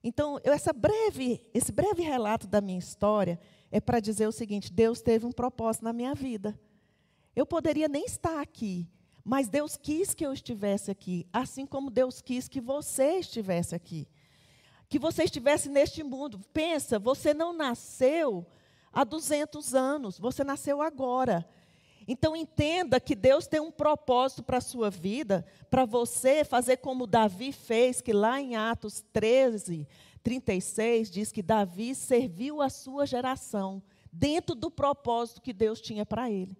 Então, 0.02 0.40
eu, 0.42 0.52
essa 0.52 0.72
breve, 0.72 1.40
esse 1.54 1.70
breve 1.70 2.02
relato 2.02 2.46
da 2.48 2.60
minha 2.60 2.78
história 2.78 3.38
é 3.70 3.80
para 3.80 4.00
dizer 4.00 4.26
o 4.26 4.32
seguinte: 4.32 4.72
Deus 4.72 5.00
teve 5.00 5.24
um 5.24 5.32
propósito 5.32 5.84
na 5.84 5.92
minha 5.92 6.14
vida. 6.14 6.58
Eu 7.34 7.46
poderia 7.46 7.88
nem 7.88 8.04
estar 8.04 8.40
aqui, 8.40 8.88
mas 9.24 9.48
Deus 9.48 9.76
quis 9.76 10.14
que 10.14 10.26
eu 10.26 10.32
estivesse 10.32 10.90
aqui, 10.90 11.26
assim 11.32 11.64
como 11.64 11.90
Deus 11.90 12.20
quis 12.20 12.48
que 12.48 12.60
você 12.60 13.18
estivesse 13.18 13.74
aqui. 13.74 14.08
Que 14.92 14.98
você 14.98 15.24
estivesse 15.24 15.70
neste 15.70 16.02
mundo. 16.02 16.38
Pensa, 16.52 16.98
você 16.98 17.32
não 17.32 17.54
nasceu 17.54 18.46
há 18.92 19.04
200 19.04 19.74
anos, 19.74 20.18
você 20.18 20.44
nasceu 20.44 20.82
agora. 20.82 21.48
Então 22.06 22.36
entenda 22.36 23.00
que 23.00 23.14
Deus 23.14 23.46
tem 23.46 23.58
um 23.58 23.70
propósito 23.70 24.42
para 24.42 24.58
a 24.58 24.60
sua 24.60 24.90
vida, 24.90 25.46
para 25.70 25.86
você 25.86 26.44
fazer 26.44 26.76
como 26.76 27.06
Davi 27.06 27.52
fez, 27.52 28.02
que 28.02 28.12
lá 28.12 28.38
em 28.38 28.54
Atos 28.54 29.02
13, 29.14 29.88
36 30.22 31.10
diz 31.10 31.32
que 31.32 31.40
Davi 31.40 31.94
serviu 31.94 32.60
a 32.60 32.68
sua 32.68 33.06
geração 33.06 33.82
dentro 34.12 34.54
do 34.54 34.70
propósito 34.70 35.40
que 35.40 35.54
Deus 35.54 35.80
tinha 35.80 36.04
para 36.04 36.30
ele. 36.30 36.54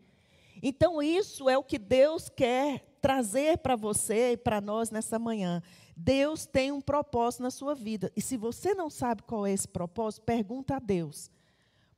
Então, 0.63 1.03
isso 1.03 1.51
é 1.51 1.59
o 1.59 1.63
que 1.63 1.79
Deus 1.79 2.31
quer 2.31 2.83
trazer 2.99 3.59
para 3.59 3.77
você 3.77 4.33
e 4.33 4.37
para 4.39 4.59
nós 4.59 4.91
nessa 4.91 5.19
manhã. 5.19 5.63
Deus 6.05 6.45
tem 6.47 6.73
um 6.73 6.81
propósito 6.81 7.45
na 7.45 7.51
sua 7.51 7.77
vida. 7.77 8.11
E 8.17 8.21
se 8.21 8.37
você 8.37 8.75
não 8.75 8.91
sabe 8.91 9.23
qual 9.23 9.47
é 9.47 9.53
esse 9.53 9.69
propósito, 9.69 10.25
pergunta 10.25 10.77
a 10.77 10.79
Deus. 10.81 11.31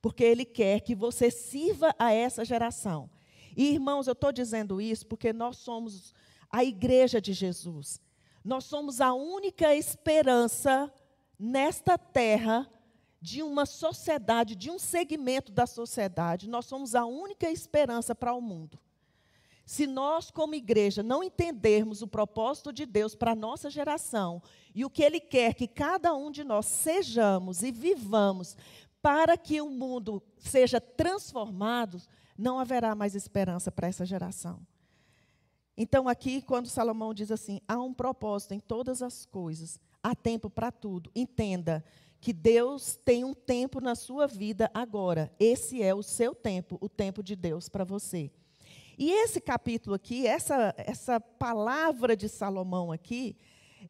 Porque 0.03 0.23
Ele 0.23 0.45
quer 0.45 0.81
que 0.81 0.95
você 0.95 1.31
sirva 1.31 1.95
a 1.99 2.13
essa 2.13 2.45
geração. 2.45 3.09
E, 3.57 3.73
irmãos, 3.73 4.07
eu 4.07 4.13
estou 4.13 4.31
dizendo 4.31 4.79
isso 4.79 5.07
porque 5.07 5.33
nós 5.33 5.57
somos 5.57 6.13
a 6.51 6.63
igreja 6.63 7.19
de 7.19 7.33
Jesus. 7.33 7.99
Nós 8.45 8.65
somos 8.65 9.01
a 9.01 9.15
única 9.15 9.75
esperança 9.75 10.93
nesta 11.39 11.97
terra 11.97 12.71
de 13.23 13.43
uma 13.43 13.65
sociedade, 13.65 14.55
de 14.55 14.71
um 14.71 14.79
segmento 14.79 15.51
da 15.51 15.67
sociedade, 15.67 16.47
nós 16.47 16.67
somos 16.67 16.95
a 16.95 17.07
única 17.07 17.51
esperança 17.51 18.15
para 18.15 18.35
o 18.35 18.41
mundo. 18.41 18.79
Se 19.65 19.87
nós, 19.87 20.31
como 20.31 20.55
igreja, 20.55 21.03
não 21.03 21.23
entendermos 21.23 22.03
o 22.03 22.09
propósito 22.09 22.73
de 22.73 22.85
Deus 22.85 23.15
para 23.15 23.33
a 23.33 23.37
nossa 23.37 23.71
geração 23.71 24.43
e 24.75 24.85
o 24.85 24.91
que 24.91 25.03
Ele 25.03 25.21
quer 25.21 25.55
que 25.55 25.67
cada 25.67 26.15
um 26.15 26.31
de 26.31 26.45
nós 26.45 26.67
sejamos 26.67 27.63
e 27.63 27.71
vivamos 27.71 28.57
para 29.01 29.37
que 29.37 29.61
o 29.61 29.71
mundo 29.71 30.23
seja 30.39 30.81
transformado, 30.81 32.01
não 32.37 32.59
haverá 32.59 32.95
mais 32.95 33.15
esperança 33.15 33.71
para 33.71 33.89
essa 33.89 34.05
geração. 34.05 34.61
Então, 35.77 36.09
aqui, 36.09 36.41
quando 36.43 36.69
Salomão 36.69 37.13
diz 37.13 37.31
assim: 37.31 37.61
há 37.67 37.79
um 37.81 37.93
propósito 37.93 38.55
em 38.55 38.61
todas 38.61 39.03
as 39.03 39.27
coisas, 39.27 39.79
há 40.03 40.15
tempo 40.15 40.49
para 40.49 40.71
tudo. 40.71 41.11
Entenda 41.15 41.85
que 42.21 42.33
Deus 42.33 42.97
tem 43.05 43.25
um 43.25 43.35
tempo 43.35 43.81
na 43.81 43.95
sua 43.95 44.27
vida 44.27 44.71
agora. 44.73 45.31
Esse 45.39 45.83
é 45.83 45.95
o 45.95 46.03
seu 46.03 46.35
tempo, 46.35 46.79
o 46.81 46.89
tempo 46.89 47.23
de 47.23 47.35
Deus 47.35 47.69
para 47.69 47.85
você. 47.85 48.31
E 48.99 49.11
esse 49.11 49.41
capítulo 49.41 49.97
aqui, 49.97 50.27
essa, 50.27 50.75
essa 50.77 51.21
palavra 51.21 52.17
de 52.17 52.29
Salomão 52.29 52.93
aqui, 52.93 53.37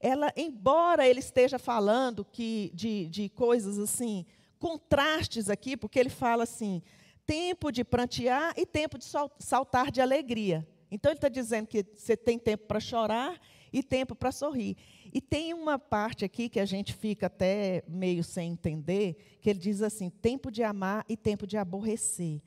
ela, 0.00 0.32
embora 0.36 1.06
ele 1.06 1.20
esteja 1.20 1.58
falando 1.58 2.24
que, 2.24 2.70
de, 2.74 3.08
de 3.08 3.28
coisas 3.28 3.78
assim, 3.78 4.26
contrastes 4.58 5.50
aqui, 5.50 5.76
porque 5.76 5.98
ele 5.98 6.10
fala 6.10 6.42
assim, 6.44 6.82
tempo 7.26 7.70
de 7.70 7.84
prantear 7.84 8.54
e 8.56 8.66
tempo 8.66 8.98
de 8.98 9.04
saltar 9.38 9.90
de 9.90 10.00
alegria. 10.00 10.66
Então 10.90 11.10
ele 11.10 11.18
está 11.18 11.28
dizendo 11.28 11.66
que 11.66 11.84
você 11.94 12.16
tem 12.16 12.38
tempo 12.38 12.66
para 12.66 12.80
chorar 12.80 13.40
e 13.72 13.82
tempo 13.82 14.14
para 14.14 14.30
sorrir. 14.30 14.76
E 15.12 15.20
tem 15.20 15.52
uma 15.52 15.78
parte 15.78 16.24
aqui 16.24 16.48
que 16.48 16.60
a 16.60 16.64
gente 16.64 16.92
fica 16.94 17.26
até 17.26 17.82
meio 17.88 18.22
sem 18.22 18.52
entender, 18.52 19.16
que 19.40 19.50
ele 19.50 19.58
diz 19.58 19.82
assim: 19.82 20.08
tempo 20.08 20.50
de 20.50 20.62
amar 20.62 21.04
e 21.08 21.16
tempo 21.16 21.46
de 21.46 21.56
aborrecer. 21.56 22.40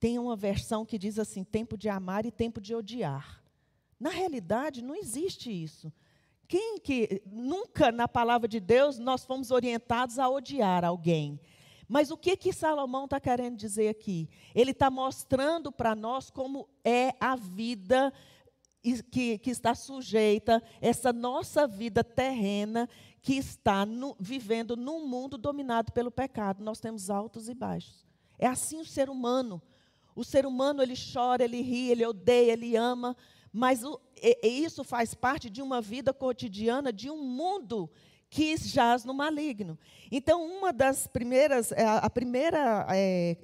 Tem 0.00 0.18
uma 0.18 0.36
versão 0.36 0.84
que 0.84 0.98
diz 0.98 1.18
assim: 1.18 1.44
tempo 1.44 1.76
de 1.76 1.88
amar 1.88 2.24
e 2.24 2.30
tempo 2.30 2.60
de 2.60 2.74
odiar. 2.74 3.42
Na 3.98 4.10
realidade, 4.10 4.82
não 4.82 4.94
existe 4.94 5.50
isso. 5.50 5.92
Quem 6.46 6.78
que 6.78 7.22
nunca 7.26 7.92
na 7.92 8.08
palavra 8.08 8.48
de 8.48 8.58
Deus 8.58 8.98
nós 8.98 9.24
fomos 9.24 9.50
orientados 9.50 10.18
a 10.18 10.28
odiar 10.28 10.84
alguém? 10.84 11.38
Mas 11.88 12.10
o 12.10 12.16
que 12.16 12.36
que 12.36 12.52
Salomão 12.52 13.04
está 13.04 13.18
querendo 13.18 13.56
dizer 13.56 13.88
aqui? 13.88 14.28
Ele 14.54 14.70
está 14.70 14.90
mostrando 14.90 15.72
para 15.72 15.94
nós 15.94 16.30
como 16.30 16.68
é 16.84 17.14
a 17.18 17.34
vida 17.34 18.12
que, 19.10 19.38
que 19.38 19.50
está 19.50 19.74
sujeita, 19.74 20.62
essa 20.80 21.12
nossa 21.12 21.66
vida 21.66 22.04
terrena 22.04 22.88
que 23.20 23.34
está 23.34 23.84
no, 23.84 24.16
vivendo 24.18 24.76
num 24.76 25.06
mundo 25.06 25.36
dominado 25.36 25.92
pelo 25.92 26.10
pecado. 26.10 26.62
Nós 26.62 26.78
temos 26.78 27.10
altos 27.10 27.48
e 27.48 27.54
baixos. 27.54 28.06
É 28.38 28.46
assim 28.46 28.80
o 28.80 28.84
ser 28.84 29.10
humano. 29.10 29.60
O 30.18 30.24
ser 30.24 30.44
humano, 30.44 30.82
ele 30.82 30.94
chora, 30.96 31.44
ele 31.44 31.60
ri, 31.60 31.90
ele 31.90 32.04
odeia, 32.04 32.52
ele 32.52 32.74
ama, 32.74 33.16
mas 33.52 33.84
o, 33.84 34.00
e, 34.20 34.36
e 34.42 34.64
isso 34.64 34.82
faz 34.82 35.14
parte 35.14 35.48
de 35.48 35.62
uma 35.62 35.80
vida 35.80 36.12
cotidiana, 36.12 36.92
de 36.92 37.08
um 37.08 37.22
mundo 37.22 37.88
que 38.28 38.56
jaz 38.56 39.04
no 39.04 39.14
maligno. 39.14 39.78
Então, 40.10 40.44
uma 40.44 40.72
das 40.72 41.06
primeiras, 41.06 41.70
é, 41.70 41.84
a 41.86 42.10
primeira 42.10 42.86
é, 42.90 43.36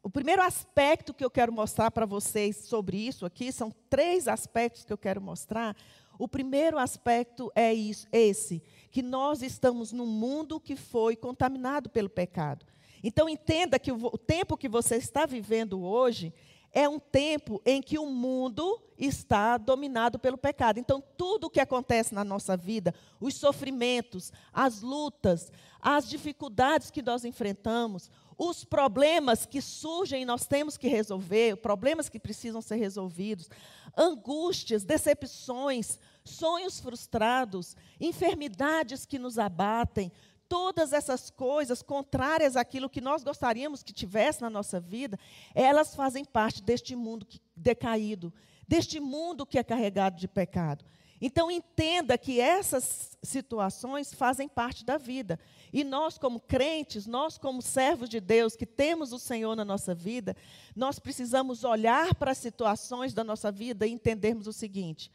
o 0.00 0.08
primeiro 0.08 0.40
aspecto 0.40 1.12
que 1.12 1.24
eu 1.24 1.30
quero 1.30 1.52
mostrar 1.52 1.90
para 1.90 2.06
vocês 2.06 2.56
sobre 2.56 2.96
isso 2.96 3.26
aqui, 3.26 3.50
são 3.50 3.70
três 3.90 4.28
aspectos 4.28 4.84
que 4.84 4.92
eu 4.92 4.98
quero 4.98 5.20
mostrar. 5.20 5.76
O 6.16 6.28
primeiro 6.28 6.78
aspecto 6.78 7.50
é 7.54 7.74
isso, 7.74 8.06
esse, 8.12 8.62
que 8.90 9.02
nós 9.02 9.42
estamos 9.42 9.92
num 9.92 10.06
mundo 10.06 10.60
que 10.60 10.76
foi 10.76 11.16
contaminado 11.16 11.90
pelo 11.90 12.08
pecado. 12.08 12.64
Então 13.02 13.28
entenda 13.28 13.78
que 13.78 13.92
o, 13.92 14.18
tempo 14.18 14.56
que 14.56 14.68
você 14.68 14.96
está 14.96 15.26
vivendo 15.26 15.82
hoje 15.82 16.32
é 16.72 16.88
um 16.88 16.98
tempo 16.98 17.62
em 17.64 17.80
que 17.80 17.98
o 17.98 18.06
mundo 18.06 18.80
está 18.98 19.56
dominado 19.56 20.18
pelo 20.18 20.36
pecado. 20.36 20.78
Então, 20.78 21.02
tudo 21.16 21.46
o 21.46 21.50
que 21.50 21.60
acontece 21.60 22.14
na 22.14 22.22
nossa 22.22 22.56
vida, 22.56 22.94
os 23.18 23.34
sofrimentos, 23.34 24.32
as 24.52 24.82
lutas, 24.82 25.50
as 25.80 26.08
dificuldades 26.08 26.90
que 26.90 27.00
nós 27.00 27.24
enfrentamos, 27.24 28.10
os 28.36 28.64
problemas 28.64 29.46
que 29.46 29.60
surgem 29.60 30.22
e 30.22 30.26
nós 30.26 30.46
temos 30.46 30.76
que 30.76 30.88
resolver, 30.88 31.56
problemas 31.56 32.08
que 32.08 32.20
precisam 32.20 32.60
ser 32.60 32.76
resolvidos, 32.76 33.48
angústias, 33.96 34.84
decepções, 34.84 35.98
sonhos 36.24 36.78
frustrados, 36.78 37.76
enfermidades 38.00 39.04
que 39.04 39.18
nos 39.18 39.38
abatem, 39.38 40.12
todas 40.48 40.92
essas 40.92 41.30
coisas 41.30 41.82
contrárias 41.82 42.56
àquilo 42.56 42.88
que 42.88 43.00
nós 43.00 43.22
gostaríamos 43.22 43.82
que 43.82 43.92
tivesse 43.92 44.40
na 44.40 44.48
nossa 44.48 44.80
vida, 44.80 45.18
elas 45.54 45.94
fazem 45.94 46.24
parte 46.24 46.62
deste 46.62 46.96
mundo 46.96 47.26
decaído, 47.54 48.32
deste 48.66 48.98
mundo 48.98 49.44
que 49.44 49.58
é 49.58 49.62
carregado 49.62 50.16
de 50.16 50.26
pecado. 50.26 50.84
Então 51.20 51.50
entenda 51.50 52.16
que 52.16 52.40
essas 52.40 53.18
situações 53.22 54.14
fazem 54.14 54.48
parte 54.48 54.84
da 54.84 54.96
vida. 54.96 55.38
E 55.72 55.82
nós, 55.82 56.16
como 56.16 56.38
crentes, 56.38 57.06
nós, 57.06 57.36
como 57.36 57.60
servos 57.60 58.08
de 58.08 58.20
Deus, 58.20 58.54
que 58.54 58.64
temos 58.64 59.12
o 59.12 59.18
Senhor 59.18 59.56
na 59.56 59.64
nossa 59.64 59.94
vida, 59.94 60.36
nós 60.76 60.98
precisamos 60.98 61.64
olhar 61.64 62.14
para 62.14 62.30
as 62.30 62.38
situações 62.38 63.12
da 63.12 63.24
nossa 63.24 63.50
vida 63.50 63.86
e 63.86 63.90
entendermos 63.90 64.46
o 64.46 64.52
seguinte: 64.52 65.10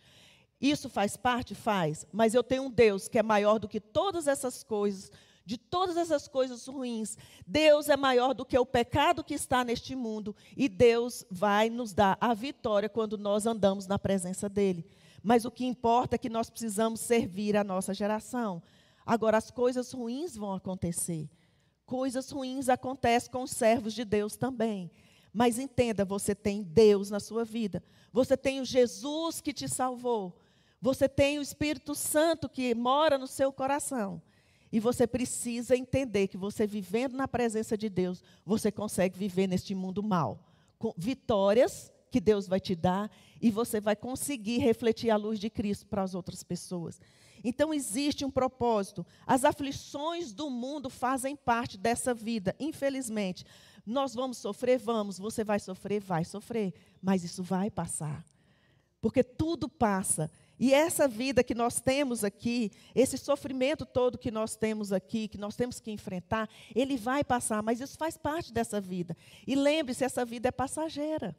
isso 0.69 0.89
faz 0.89 1.17
parte? 1.17 1.53
Faz. 1.53 2.07
Mas 2.11 2.33
eu 2.33 2.43
tenho 2.43 2.63
um 2.63 2.71
Deus 2.71 3.07
que 3.07 3.19
é 3.19 3.23
maior 3.23 3.59
do 3.59 3.67
que 3.67 3.81
todas 3.81 4.27
essas 4.27 4.63
coisas, 4.63 5.11
de 5.45 5.57
todas 5.57 5.97
essas 5.97 6.27
coisas 6.27 6.65
ruins. 6.67 7.17
Deus 7.45 7.89
é 7.89 7.97
maior 7.97 8.33
do 8.33 8.45
que 8.45 8.57
o 8.57 8.65
pecado 8.65 9.23
que 9.23 9.33
está 9.33 9.63
neste 9.65 9.95
mundo. 9.95 10.35
E 10.55 10.69
Deus 10.69 11.25
vai 11.29 11.69
nos 11.69 11.93
dar 11.93 12.17
a 12.21 12.33
vitória 12.33 12.87
quando 12.87 13.17
nós 13.17 13.45
andamos 13.45 13.87
na 13.87 13.99
presença 13.99 14.47
dEle. 14.47 14.85
Mas 15.21 15.43
o 15.43 15.51
que 15.51 15.65
importa 15.65 16.15
é 16.15 16.17
que 16.17 16.29
nós 16.29 16.49
precisamos 16.49 17.01
servir 17.01 17.57
a 17.57 17.63
nossa 17.63 17.93
geração. 17.93 18.63
Agora, 19.05 19.37
as 19.37 19.51
coisas 19.51 19.91
ruins 19.91 20.35
vão 20.35 20.53
acontecer. 20.53 21.29
Coisas 21.85 22.31
ruins 22.31 22.69
acontecem 22.69 23.29
com 23.29 23.43
os 23.43 23.51
servos 23.51 23.93
de 23.93 24.05
Deus 24.05 24.37
também. 24.37 24.89
Mas 25.33 25.59
entenda, 25.59 26.05
você 26.05 26.33
tem 26.33 26.61
Deus 26.61 27.09
na 27.09 27.19
sua 27.19 27.43
vida. 27.43 27.83
Você 28.13 28.37
tem 28.37 28.61
o 28.61 28.65
Jesus 28.65 29.41
que 29.41 29.51
te 29.51 29.67
salvou. 29.67 30.37
Você 30.83 31.07
tem 31.07 31.39
o 31.39 31.41
Espírito 31.41 31.95
Santo 31.95 32.49
que 32.49 32.75
mora 32.75 33.17
no 33.17 33.25
seu 33.25 33.53
coração. 33.53 34.21
E 34.69 34.81
você 34.81 35.07
precisa 35.07 35.77
entender 35.77 36.27
que 36.27 36.35
você 36.35 36.67
vivendo 36.67 37.15
na 37.15 37.25
presença 37.25 37.77
de 37.77 37.87
Deus, 37.87 38.21
você 38.45 38.69
consegue 38.69 39.17
viver 39.17 39.47
neste 39.47 39.73
mundo 39.73 40.03
mal. 40.03 40.37
Com 40.77 40.93
vitórias 40.97 41.89
que 42.11 42.19
Deus 42.19 42.49
vai 42.49 42.59
te 42.59 42.75
dar 42.75 43.09
e 43.41 43.49
você 43.49 43.79
vai 43.79 43.95
conseguir 43.95 44.57
refletir 44.57 45.09
a 45.09 45.15
luz 45.15 45.39
de 45.39 45.49
Cristo 45.49 45.87
para 45.87 46.03
as 46.03 46.13
outras 46.13 46.43
pessoas. 46.43 46.99
Então 47.45 47.73
existe 47.73 48.25
um 48.25 48.29
propósito. 48.29 49.05
As 49.25 49.45
aflições 49.45 50.33
do 50.33 50.49
mundo 50.49 50.89
fazem 50.89 51.33
parte 51.33 51.77
dessa 51.77 52.13
vida, 52.13 52.53
infelizmente. 52.59 53.45
Nós 53.85 54.13
vamos 54.13 54.37
sofrer? 54.37 54.79
Vamos. 54.79 55.17
Você 55.17 55.45
vai 55.45 55.61
sofrer? 55.61 56.01
Vai 56.01 56.25
sofrer. 56.25 56.73
Mas 57.01 57.23
isso 57.23 57.41
vai 57.41 57.71
passar. 57.71 58.25
Porque 58.99 59.23
tudo 59.23 59.69
passa. 59.69 60.29
E 60.59 60.73
essa 60.73 61.07
vida 61.07 61.43
que 61.43 61.55
nós 61.55 61.79
temos 61.81 62.23
aqui, 62.23 62.71
esse 62.93 63.17
sofrimento 63.17 63.85
todo 63.85 64.17
que 64.17 64.29
nós 64.29 64.55
temos 64.55 64.93
aqui, 64.93 65.27
que 65.27 65.37
nós 65.37 65.55
temos 65.55 65.79
que 65.79 65.91
enfrentar, 65.91 66.49
ele 66.75 66.95
vai 66.95 67.23
passar, 67.23 67.63
mas 67.63 67.81
isso 67.81 67.97
faz 67.97 68.17
parte 68.17 68.53
dessa 68.53 68.79
vida. 68.79 69.17
E 69.47 69.55
lembre-se, 69.55 70.03
essa 70.03 70.23
vida 70.23 70.49
é 70.49 70.51
passageira. 70.51 71.35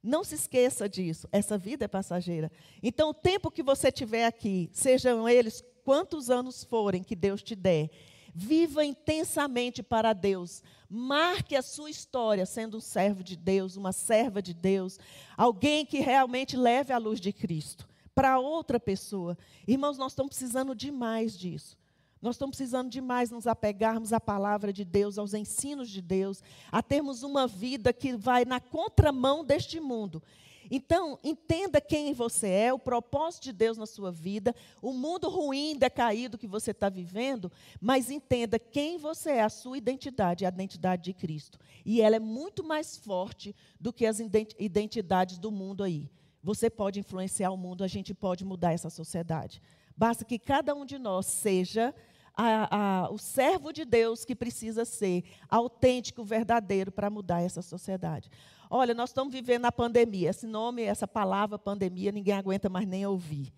Não 0.00 0.22
se 0.22 0.36
esqueça 0.36 0.88
disso, 0.88 1.28
essa 1.32 1.58
vida 1.58 1.84
é 1.84 1.88
passageira. 1.88 2.50
Então, 2.82 3.10
o 3.10 3.14
tempo 3.14 3.50
que 3.50 3.62
você 3.62 3.90
tiver 3.90 4.24
aqui, 4.24 4.70
sejam 4.72 5.28
eles 5.28 5.62
quantos 5.84 6.30
anos 6.30 6.62
forem 6.62 7.02
que 7.02 7.16
Deus 7.16 7.42
te 7.42 7.56
der, 7.56 7.90
viva 8.32 8.84
intensamente 8.84 9.82
para 9.82 10.12
Deus. 10.12 10.62
Marque 10.88 11.56
a 11.56 11.62
sua 11.62 11.90
história 11.90 12.46
sendo 12.46 12.76
um 12.76 12.80
servo 12.80 13.24
de 13.24 13.36
Deus, 13.36 13.76
uma 13.76 13.92
serva 13.92 14.40
de 14.40 14.54
Deus, 14.54 14.96
alguém 15.36 15.84
que 15.84 15.98
realmente 15.98 16.56
leve 16.56 16.92
a 16.92 16.98
luz 16.98 17.20
de 17.20 17.32
Cristo 17.32 17.88
para 18.18 18.40
outra 18.40 18.80
pessoa. 18.80 19.38
Irmãos, 19.64 19.96
nós 19.96 20.10
estamos 20.10 20.30
precisando 20.30 20.74
demais 20.74 21.38
disso. 21.38 21.78
Nós 22.20 22.34
estamos 22.34 22.56
precisando 22.56 22.90
demais 22.90 23.30
nos 23.30 23.46
apegarmos 23.46 24.12
à 24.12 24.18
palavra 24.18 24.72
de 24.72 24.84
Deus, 24.84 25.18
aos 25.18 25.34
ensinos 25.34 25.88
de 25.88 26.02
Deus, 26.02 26.42
a 26.72 26.82
termos 26.82 27.22
uma 27.22 27.46
vida 27.46 27.92
que 27.92 28.16
vai 28.16 28.44
na 28.44 28.58
contramão 28.58 29.44
deste 29.44 29.78
mundo. 29.78 30.20
Então, 30.68 31.16
entenda 31.22 31.80
quem 31.80 32.12
você 32.12 32.48
é, 32.48 32.72
o 32.72 32.78
propósito 32.78 33.44
de 33.44 33.52
Deus 33.52 33.78
na 33.78 33.86
sua 33.86 34.10
vida, 34.10 34.52
o 34.82 34.92
mundo 34.92 35.28
ruim, 35.28 35.76
decaído 35.78 36.36
que 36.36 36.48
você 36.48 36.72
está 36.72 36.88
vivendo, 36.88 37.52
mas 37.80 38.10
entenda 38.10 38.58
quem 38.58 38.98
você 38.98 39.30
é, 39.30 39.42
a 39.44 39.48
sua 39.48 39.78
identidade, 39.78 40.44
a 40.44 40.48
identidade 40.48 41.04
de 41.04 41.12
Cristo. 41.12 41.56
E 41.86 42.00
ela 42.00 42.16
é 42.16 42.20
muito 42.20 42.64
mais 42.64 42.96
forte 42.96 43.54
do 43.78 43.92
que 43.92 44.04
as 44.04 44.18
identidades 44.18 45.38
do 45.38 45.52
mundo 45.52 45.84
aí. 45.84 46.10
Você 46.42 46.70
pode 46.70 47.00
influenciar 47.00 47.50
o 47.50 47.56
mundo, 47.56 47.82
a 47.82 47.88
gente 47.88 48.14
pode 48.14 48.44
mudar 48.44 48.72
essa 48.72 48.90
sociedade. 48.90 49.60
Basta 49.96 50.24
que 50.24 50.38
cada 50.38 50.74
um 50.74 50.84
de 50.84 50.98
nós 50.98 51.26
seja 51.26 51.94
a, 52.36 52.76
a, 52.76 53.10
o 53.10 53.18
servo 53.18 53.72
de 53.72 53.84
Deus 53.84 54.24
que 54.24 54.34
precisa 54.34 54.84
ser 54.84 55.24
autêntico, 55.48 56.22
verdadeiro 56.22 56.92
para 56.92 57.10
mudar 57.10 57.42
essa 57.42 57.60
sociedade. 57.60 58.30
Olha, 58.70 58.94
nós 58.94 59.10
estamos 59.10 59.32
vivendo 59.32 59.64
a 59.64 59.72
pandemia. 59.72 60.30
Esse 60.30 60.46
nome, 60.46 60.82
essa 60.82 61.08
palavra 61.08 61.58
pandemia, 61.58 62.12
ninguém 62.12 62.34
aguenta 62.34 62.68
mais 62.68 62.86
nem 62.86 63.04
ouvir. 63.04 63.52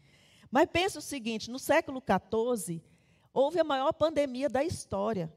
Mas 0.51 0.67
pense 0.73 0.97
o 0.97 1.03
seguinte: 1.03 1.51
no 1.51 1.59
século 1.59 2.03
XIV, 2.03 2.83
houve 3.35 3.61
a 3.61 3.65
maior 3.65 3.93
pandemia 3.93 4.49
da 4.49 4.65
história. 4.65 5.31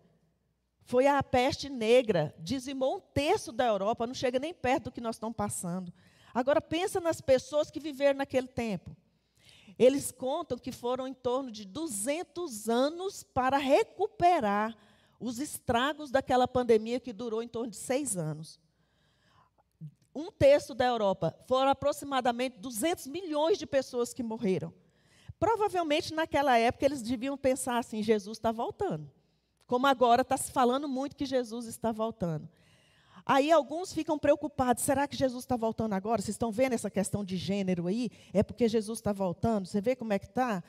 Foi 0.85 1.07
a 1.07 1.21
peste 1.23 1.69
negra, 1.69 2.33
dizimou 2.39 2.97
um 2.97 2.99
terço 2.99 3.51
da 3.51 3.65
Europa, 3.65 4.07
não 4.07 4.13
chega 4.13 4.37
nem 4.37 4.53
perto 4.53 4.85
do 4.85 4.91
que 4.91 5.01
nós 5.01 5.15
estamos 5.15 5.35
passando. 5.35 5.93
Agora 6.33 6.59
pensa 6.59 6.99
nas 6.99 7.21
pessoas 7.21 7.69
que 7.69 7.79
viveram 7.79 8.17
naquele 8.17 8.47
tempo. 8.47 8.95
Eles 9.77 10.11
contam 10.11 10.57
que 10.57 10.71
foram 10.71 11.07
em 11.07 11.13
torno 11.13 11.51
de 11.51 11.65
200 11.65 12.69
anos 12.69 13.23
para 13.23 13.57
recuperar 13.57 14.75
os 15.19 15.39
estragos 15.39 16.11
daquela 16.11 16.47
pandemia 16.47 16.99
que 16.99 17.13
durou 17.13 17.41
em 17.41 17.47
torno 17.47 17.69
de 17.69 17.77
seis 17.77 18.17
anos. 18.17 18.59
Um 20.13 20.31
terço 20.31 20.75
da 20.75 20.85
Europa 20.85 21.35
foram 21.47 21.71
aproximadamente 21.71 22.59
200 22.59 23.07
milhões 23.07 23.57
de 23.57 23.65
pessoas 23.65 24.13
que 24.13 24.21
morreram. 24.21 24.73
Provavelmente 25.39 26.13
naquela 26.13 26.57
época 26.57 26.85
eles 26.85 27.01
deviam 27.01 27.37
pensar 27.37 27.77
assim: 27.77 28.03
Jesus 28.03 28.37
está 28.37 28.51
voltando. 28.51 29.11
Como 29.65 29.87
agora 29.87 30.21
está 30.21 30.37
se 30.37 30.51
falando 30.51 30.87
muito 30.87 31.15
que 31.15 31.25
Jesus 31.25 31.65
está 31.65 31.91
voltando. 31.91 32.47
Aí 33.25 33.51
alguns 33.51 33.93
ficam 33.93 34.19
preocupados: 34.19 34.83
será 34.83 35.07
que 35.07 35.15
Jesus 35.15 35.43
está 35.43 35.55
voltando 35.55 35.93
agora? 35.93 36.21
Vocês 36.21 36.35
estão 36.35 36.51
vendo 36.51 36.73
essa 36.73 36.89
questão 36.89 37.23
de 37.23 37.37
gênero 37.37 37.87
aí? 37.87 38.09
É 38.33 38.43
porque 38.43 38.67
Jesus 38.67 38.99
está 38.99 39.13
voltando? 39.13 39.65
Você 39.65 39.81
vê 39.81 39.95
como 39.95 40.13
é 40.13 40.19
que 40.19 40.25
está? 40.25 40.63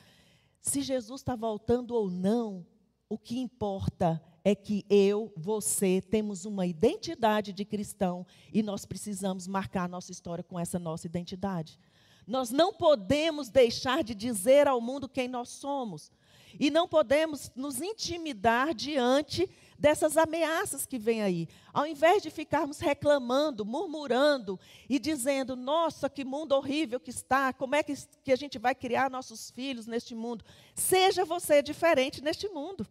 Se 0.61 0.81
Jesus 0.81 1.21
está 1.21 1.35
voltando 1.35 1.91
ou 1.91 2.09
não, 2.09 2.65
o 3.07 3.17
que 3.17 3.37
importa 3.37 4.21
é 4.43 4.53
que 4.53 4.85
eu, 4.89 5.33
você, 5.35 6.01
temos 6.01 6.45
uma 6.45 6.65
identidade 6.65 7.51
de 7.51 7.65
cristão 7.65 8.25
e 8.53 8.61
nós 8.61 8.85
precisamos 8.85 9.47
marcar 9.47 9.89
nossa 9.89 10.11
história 10.11 10.43
com 10.43 10.59
essa 10.59 10.77
nossa 10.77 11.07
identidade. 11.07 11.79
Nós 12.27 12.49
não 12.49 12.73
podemos 12.73 13.49
deixar 13.49 14.03
de 14.03 14.15
dizer 14.15 14.67
ao 14.67 14.81
mundo 14.81 15.09
quem 15.09 15.27
nós 15.27 15.49
somos. 15.49 16.11
E 16.59 16.69
não 16.69 16.87
podemos 16.87 17.51
nos 17.55 17.81
intimidar 17.81 18.73
diante 18.73 19.49
dessas 19.77 20.17
ameaças 20.17 20.85
que 20.85 20.97
vêm 20.97 21.21
aí. 21.21 21.47
Ao 21.73 21.85
invés 21.85 22.23
de 22.23 22.29
ficarmos 22.29 22.79
reclamando, 22.79 23.65
murmurando 23.65 24.59
e 24.89 24.97
dizendo: 24.97 25.55
nossa, 25.55 26.09
que 26.09 26.23
mundo 26.23 26.53
horrível 26.53 26.99
que 26.99 27.09
está, 27.09 27.53
como 27.53 27.75
é 27.75 27.83
que, 27.83 27.93
que 28.23 28.31
a 28.31 28.35
gente 28.35 28.57
vai 28.57 28.73
criar 28.73 29.09
nossos 29.09 29.51
filhos 29.51 29.85
neste 29.85 30.15
mundo? 30.15 30.43
Seja 30.73 31.25
você 31.25 31.61
diferente 31.61 32.23
neste 32.23 32.47
mundo. 32.49 32.87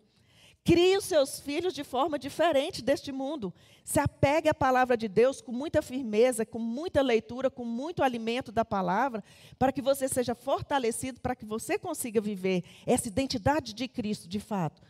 Crie 0.64 0.96
os 0.96 1.04
seus 1.04 1.38
filhos 1.40 1.74
de 1.74 1.84
forma 1.84 2.18
diferente 2.18 2.80
deste 2.80 3.12
mundo. 3.12 3.52
Se 3.84 4.00
apegue 4.00 4.48
à 4.48 4.54
palavra 4.54 4.96
de 4.96 5.08
Deus 5.08 5.42
com 5.42 5.52
muita 5.52 5.82
firmeza, 5.82 6.46
com 6.46 6.58
muita 6.58 7.02
leitura, 7.02 7.50
com 7.50 7.66
muito 7.66 8.02
alimento 8.02 8.50
da 8.50 8.64
palavra, 8.64 9.22
para 9.58 9.70
que 9.70 9.82
você 9.82 10.08
seja 10.08 10.34
fortalecido, 10.34 11.20
para 11.20 11.36
que 11.36 11.44
você 11.44 11.78
consiga 11.78 12.18
viver 12.18 12.64
essa 12.86 13.08
identidade 13.08 13.74
de 13.74 13.86
Cristo 13.86 14.26
de 14.26 14.40
fato. 14.40 14.80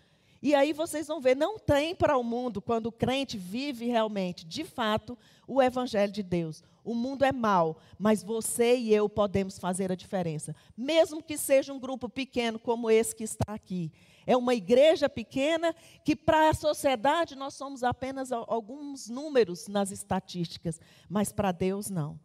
E 0.41 0.55
aí 0.55 0.73
vocês 0.73 1.09
vão 1.09 1.21
ver, 1.21 1.35
não 1.35 1.59
tem 1.59 1.93
para 1.93 2.17
o 2.17 2.23
mundo, 2.23 2.63
quando 2.63 2.87
o 2.87 2.93
crente 2.93 3.37
vive 3.37 3.87
realmente, 3.87 4.45
de 4.45 4.63
fato, 4.63 5.19
o 5.45 5.61
Evangelho 5.61 6.13
de 6.13 6.23
Deus. 6.23 6.63
O 6.85 6.95
mundo 6.95 7.25
é 7.25 7.33
mau, 7.33 7.79
mas 7.99 8.23
você 8.23 8.77
e 8.77 8.95
eu 8.95 9.09
podemos 9.09 9.59
fazer 9.59 9.91
a 9.91 9.97
diferença. 9.97 10.55
Mesmo 10.77 11.21
que 11.21 11.37
seja 11.37 11.73
um 11.73 11.81
grupo 11.81 12.09
pequeno 12.09 12.61
como 12.61 12.91
esse 12.91 13.17
que 13.17 13.25
está 13.25 13.55
aqui. 13.55 13.91
É 14.27 14.37
uma 14.37 14.55
igreja 14.55 15.09
pequena 15.09 15.75
que, 16.05 16.17
para 16.17 16.49
a 16.51 16.55
sociedade, 16.55 17.35
nós 17.35 17.55
somos 17.55 17.83
apenas 17.83 18.33
alguns 18.33 19.09
números 19.09 19.69
nas 19.69 19.91
estatísticas, 19.91 20.81
mas 21.09 21.33
para 21.33 21.53
Deus, 21.53 21.91
não. 21.91 22.19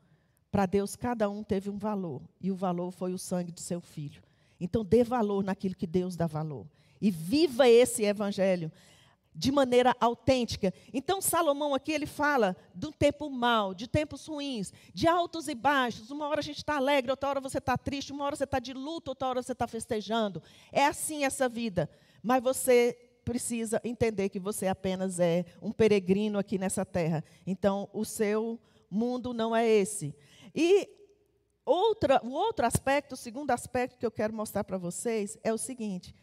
Para 0.51 0.65
Deus, 0.65 0.95
cada 0.95 1.29
um 1.29 1.43
teve 1.43 1.69
um 1.69 1.77
valor, 1.77 2.21
e 2.41 2.51
o 2.51 2.55
valor 2.55 2.91
foi 2.91 3.13
o 3.13 3.17
sangue 3.17 3.51
de 3.51 3.61
seu 3.61 3.81
filho. 3.81 4.21
Então, 4.59 4.83
dê 4.83 5.03
valor 5.03 5.43
naquilo 5.43 5.75
que 5.75 5.87
Deus 5.87 6.15
dá 6.15 6.27
valor 6.27 6.65
e 7.01 7.09
viva 7.09 7.67
esse 7.67 8.03
evangelho 8.03 8.71
de 9.39 9.53
maneira 9.53 9.95
autêntica. 10.01 10.73
Então, 10.93 11.21
Salomão 11.21 11.73
aqui 11.73 11.93
ele 11.93 12.05
fala 12.05 12.57
do 12.75 12.91
tempo 12.91 13.29
mal, 13.29 13.73
de 13.73 13.87
tempos 13.87 14.27
ruins, 14.27 14.73
de 14.93 15.07
altos 15.07 15.47
e 15.47 15.55
baixos. 15.55 16.11
Uma 16.11 16.27
hora 16.27 16.41
a 16.41 16.43
gente 16.43 16.57
está 16.57 16.75
alegre, 16.75 17.09
outra 17.09 17.29
hora 17.29 17.39
você 17.39 17.57
está 17.57 17.77
triste, 17.77 18.11
uma 18.11 18.25
hora 18.25 18.35
você 18.35 18.43
está 18.43 18.59
de 18.59 18.73
luto, 18.73 19.11
outra 19.11 19.29
hora 19.29 19.41
você 19.41 19.53
está 19.53 19.65
festejando. 19.65 20.43
É 20.73 20.85
assim 20.85 21.23
essa 21.23 21.47
vida. 21.47 21.89
Mas 22.21 22.43
você 22.43 22.97
precisa 23.23 23.79
entender 23.81 24.27
que 24.27 24.41
você 24.41 24.67
apenas 24.67 25.21
é 25.21 25.45
um 25.61 25.71
peregrino 25.71 26.37
aqui 26.37 26.57
nessa 26.57 26.83
terra. 26.83 27.23
Então, 27.47 27.89
o 27.93 28.03
seu 28.03 28.59
mundo 28.91 29.33
não 29.33 29.55
é 29.55 29.65
esse. 29.65 30.13
E 30.53 30.85
outra, 31.65 32.19
o 32.25 32.31
outro 32.31 32.65
aspecto, 32.65 33.13
o 33.13 33.17
segundo 33.17 33.51
aspecto 33.51 33.97
que 33.97 34.05
eu 34.05 34.11
quero 34.11 34.33
mostrar 34.33 34.65
para 34.65 34.77
vocês 34.77 35.37
é 35.45 35.53
o 35.53 35.57
seguinte: 35.57 36.13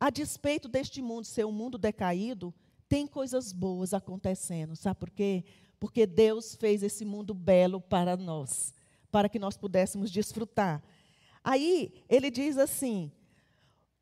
a 0.00 0.10
despeito 0.10 0.68
deste 0.68 1.00
mundo 1.00 1.24
ser 1.24 1.46
um 1.46 1.52
mundo 1.52 1.78
decaído, 1.78 2.52
tem 2.94 3.08
coisas 3.08 3.52
boas 3.52 3.92
acontecendo. 3.92 4.76
Sabe 4.76 5.00
por 5.00 5.10
quê? 5.10 5.42
Porque 5.80 6.06
Deus 6.06 6.54
fez 6.54 6.80
esse 6.80 7.04
mundo 7.04 7.34
belo 7.34 7.80
para 7.80 8.16
nós, 8.16 8.72
para 9.10 9.28
que 9.28 9.36
nós 9.36 9.56
pudéssemos 9.56 10.12
desfrutar. 10.12 10.80
Aí 11.42 11.92
ele 12.08 12.30
diz 12.30 12.56
assim, 12.56 13.10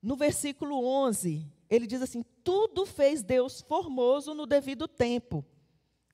no 0.02 0.14
versículo 0.14 0.84
11, 0.84 1.42
ele 1.70 1.86
diz 1.86 2.02
assim: 2.02 2.22
Tudo 2.44 2.84
fez 2.84 3.22
Deus 3.22 3.62
formoso 3.62 4.34
no 4.34 4.44
devido 4.44 4.86
tempo. 4.86 5.42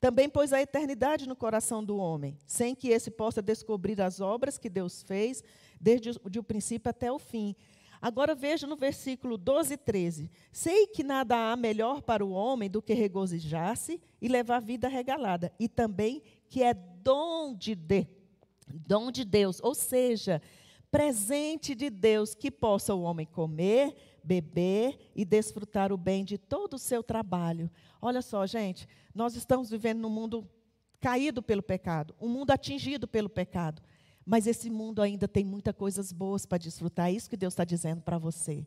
Também 0.00 0.28
pôs 0.28 0.52
a 0.52 0.62
eternidade 0.62 1.26
no 1.26 1.34
coração 1.34 1.84
do 1.84 1.96
homem, 1.96 2.38
sem 2.46 2.76
que 2.76 2.90
esse 2.90 3.10
possa 3.10 3.42
descobrir 3.42 4.00
as 4.00 4.20
obras 4.20 4.56
que 4.56 4.70
Deus 4.70 5.02
fez, 5.02 5.42
desde 5.80 6.10
o 6.10 6.44
princípio 6.44 6.88
até 6.88 7.10
o 7.10 7.18
fim. 7.18 7.56
Agora 8.00 8.34
veja 8.34 8.66
no 8.66 8.76
versículo 8.76 9.37
12 9.37 9.74
e 9.74 9.76
13. 9.76 10.30
Sei 10.52 10.87
que 10.87 11.02
nada 11.02 11.52
há 11.52 11.56
melhor 11.56 12.02
para 12.02 12.24
o 12.24 12.30
homem 12.30 12.70
do 12.70 12.80
que 12.80 12.94
regozijar-se 12.94 14.00
e 14.20 14.28
levar 14.28 14.61
vida 14.61 14.88
regalada, 14.88 15.52
e 15.58 15.68
também 15.68 16.22
que 16.48 16.62
é 16.62 16.74
dom 16.74 17.54
de, 17.54 17.74
de, 17.74 18.06
dom 18.66 19.11
de 19.11 19.24
Deus, 19.24 19.61
ou 19.62 19.74
seja, 19.74 20.40
presente 20.90 21.74
de 21.74 21.90
Deus 21.90 22.34
que 22.34 22.50
possa 22.50 22.94
o 22.94 23.02
homem 23.02 23.26
comer, 23.26 23.94
beber 24.22 24.98
e 25.14 25.24
desfrutar 25.24 25.92
o 25.92 25.96
bem 25.96 26.24
de 26.24 26.38
todo 26.38 26.74
o 26.74 26.78
seu 26.78 27.02
trabalho. 27.02 27.70
Olha 28.00 28.22
só, 28.22 28.46
gente, 28.46 28.88
nós 29.14 29.34
estamos 29.34 29.70
vivendo 29.70 30.00
num 30.00 30.11
mundo 30.11 30.48
caído 31.00 31.42
pelo 31.42 31.62
pecado, 31.62 32.14
um 32.20 32.28
mundo 32.28 32.50
atingido 32.50 33.06
pelo 33.06 33.28
pecado. 33.28 33.82
Mas 34.28 34.46
esse 34.46 34.68
mundo 34.68 35.00
ainda 35.00 35.26
tem 35.26 35.42
muitas 35.42 35.74
coisas 35.74 36.12
boas 36.12 36.44
para 36.44 36.58
desfrutar. 36.58 37.08
É 37.08 37.12
isso 37.12 37.30
que 37.30 37.36
Deus 37.36 37.54
está 37.54 37.64
dizendo 37.64 38.02
para 38.02 38.18
você. 38.18 38.66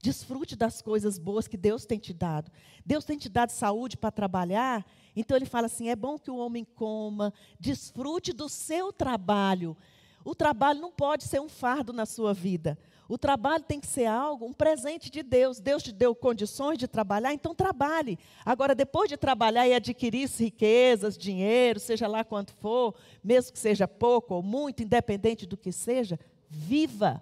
Desfrute 0.00 0.54
das 0.54 0.80
coisas 0.80 1.18
boas 1.18 1.48
que 1.48 1.56
Deus 1.56 1.84
tem 1.84 1.98
te 1.98 2.14
dado. 2.14 2.48
Deus 2.86 3.04
tem 3.04 3.18
te 3.18 3.28
dado 3.28 3.50
saúde 3.50 3.96
para 3.96 4.12
trabalhar. 4.12 4.86
Então 5.16 5.36
ele 5.36 5.46
fala 5.46 5.66
assim: 5.66 5.88
é 5.88 5.96
bom 5.96 6.16
que 6.16 6.30
o 6.30 6.36
homem 6.36 6.64
coma, 6.64 7.34
desfrute 7.58 8.32
do 8.32 8.48
seu 8.48 8.92
trabalho. 8.92 9.76
O 10.24 10.34
trabalho 10.34 10.80
não 10.80 10.90
pode 10.90 11.24
ser 11.24 11.40
um 11.40 11.48
fardo 11.48 11.92
na 11.92 12.04
sua 12.04 12.34
vida. 12.34 12.78
O 13.08 13.18
trabalho 13.18 13.64
tem 13.64 13.80
que 13.80 13.88
ser 13.88 14.06
algo, 14.06 14.46
um 14.46 14.52
presente 14.52 15.10
de 15.10 15.22
Deus. 15.22 15.58
Deus 15.58 15.82
te 15.82 15.90
deu 15.90 16.14
condições 16.14 16.78
de 16.78 16.86
trabalhar, 16.86 17.34
então 17.34 17.54
trabalhe. 17.54 18.16
Agora, 18.44 18.72
depois 18.72 19.08
de 19.08 19.16
trabalhar 19.16 19.66
e 19.66 19.74
adquirir 19.74 20.28
riquezas, 20.28 21.18
dinheiro, 21.18 21.80
seja 21.80 22.06
lá 22.06 22.22
quanto 22.22 22.54
for, 22.54 22.94
mesmo 23.24 23.52
que 23.52 23.58
seja 23.58 23.88
pouco 23.88 24.34
ou 24.34 24.42
muito, 24.44 24.84
independente 24.84 25.44
do 25.44 25.56
que 25.56 25.72
seja, 25.72 26.20
viva. 26.48 27.20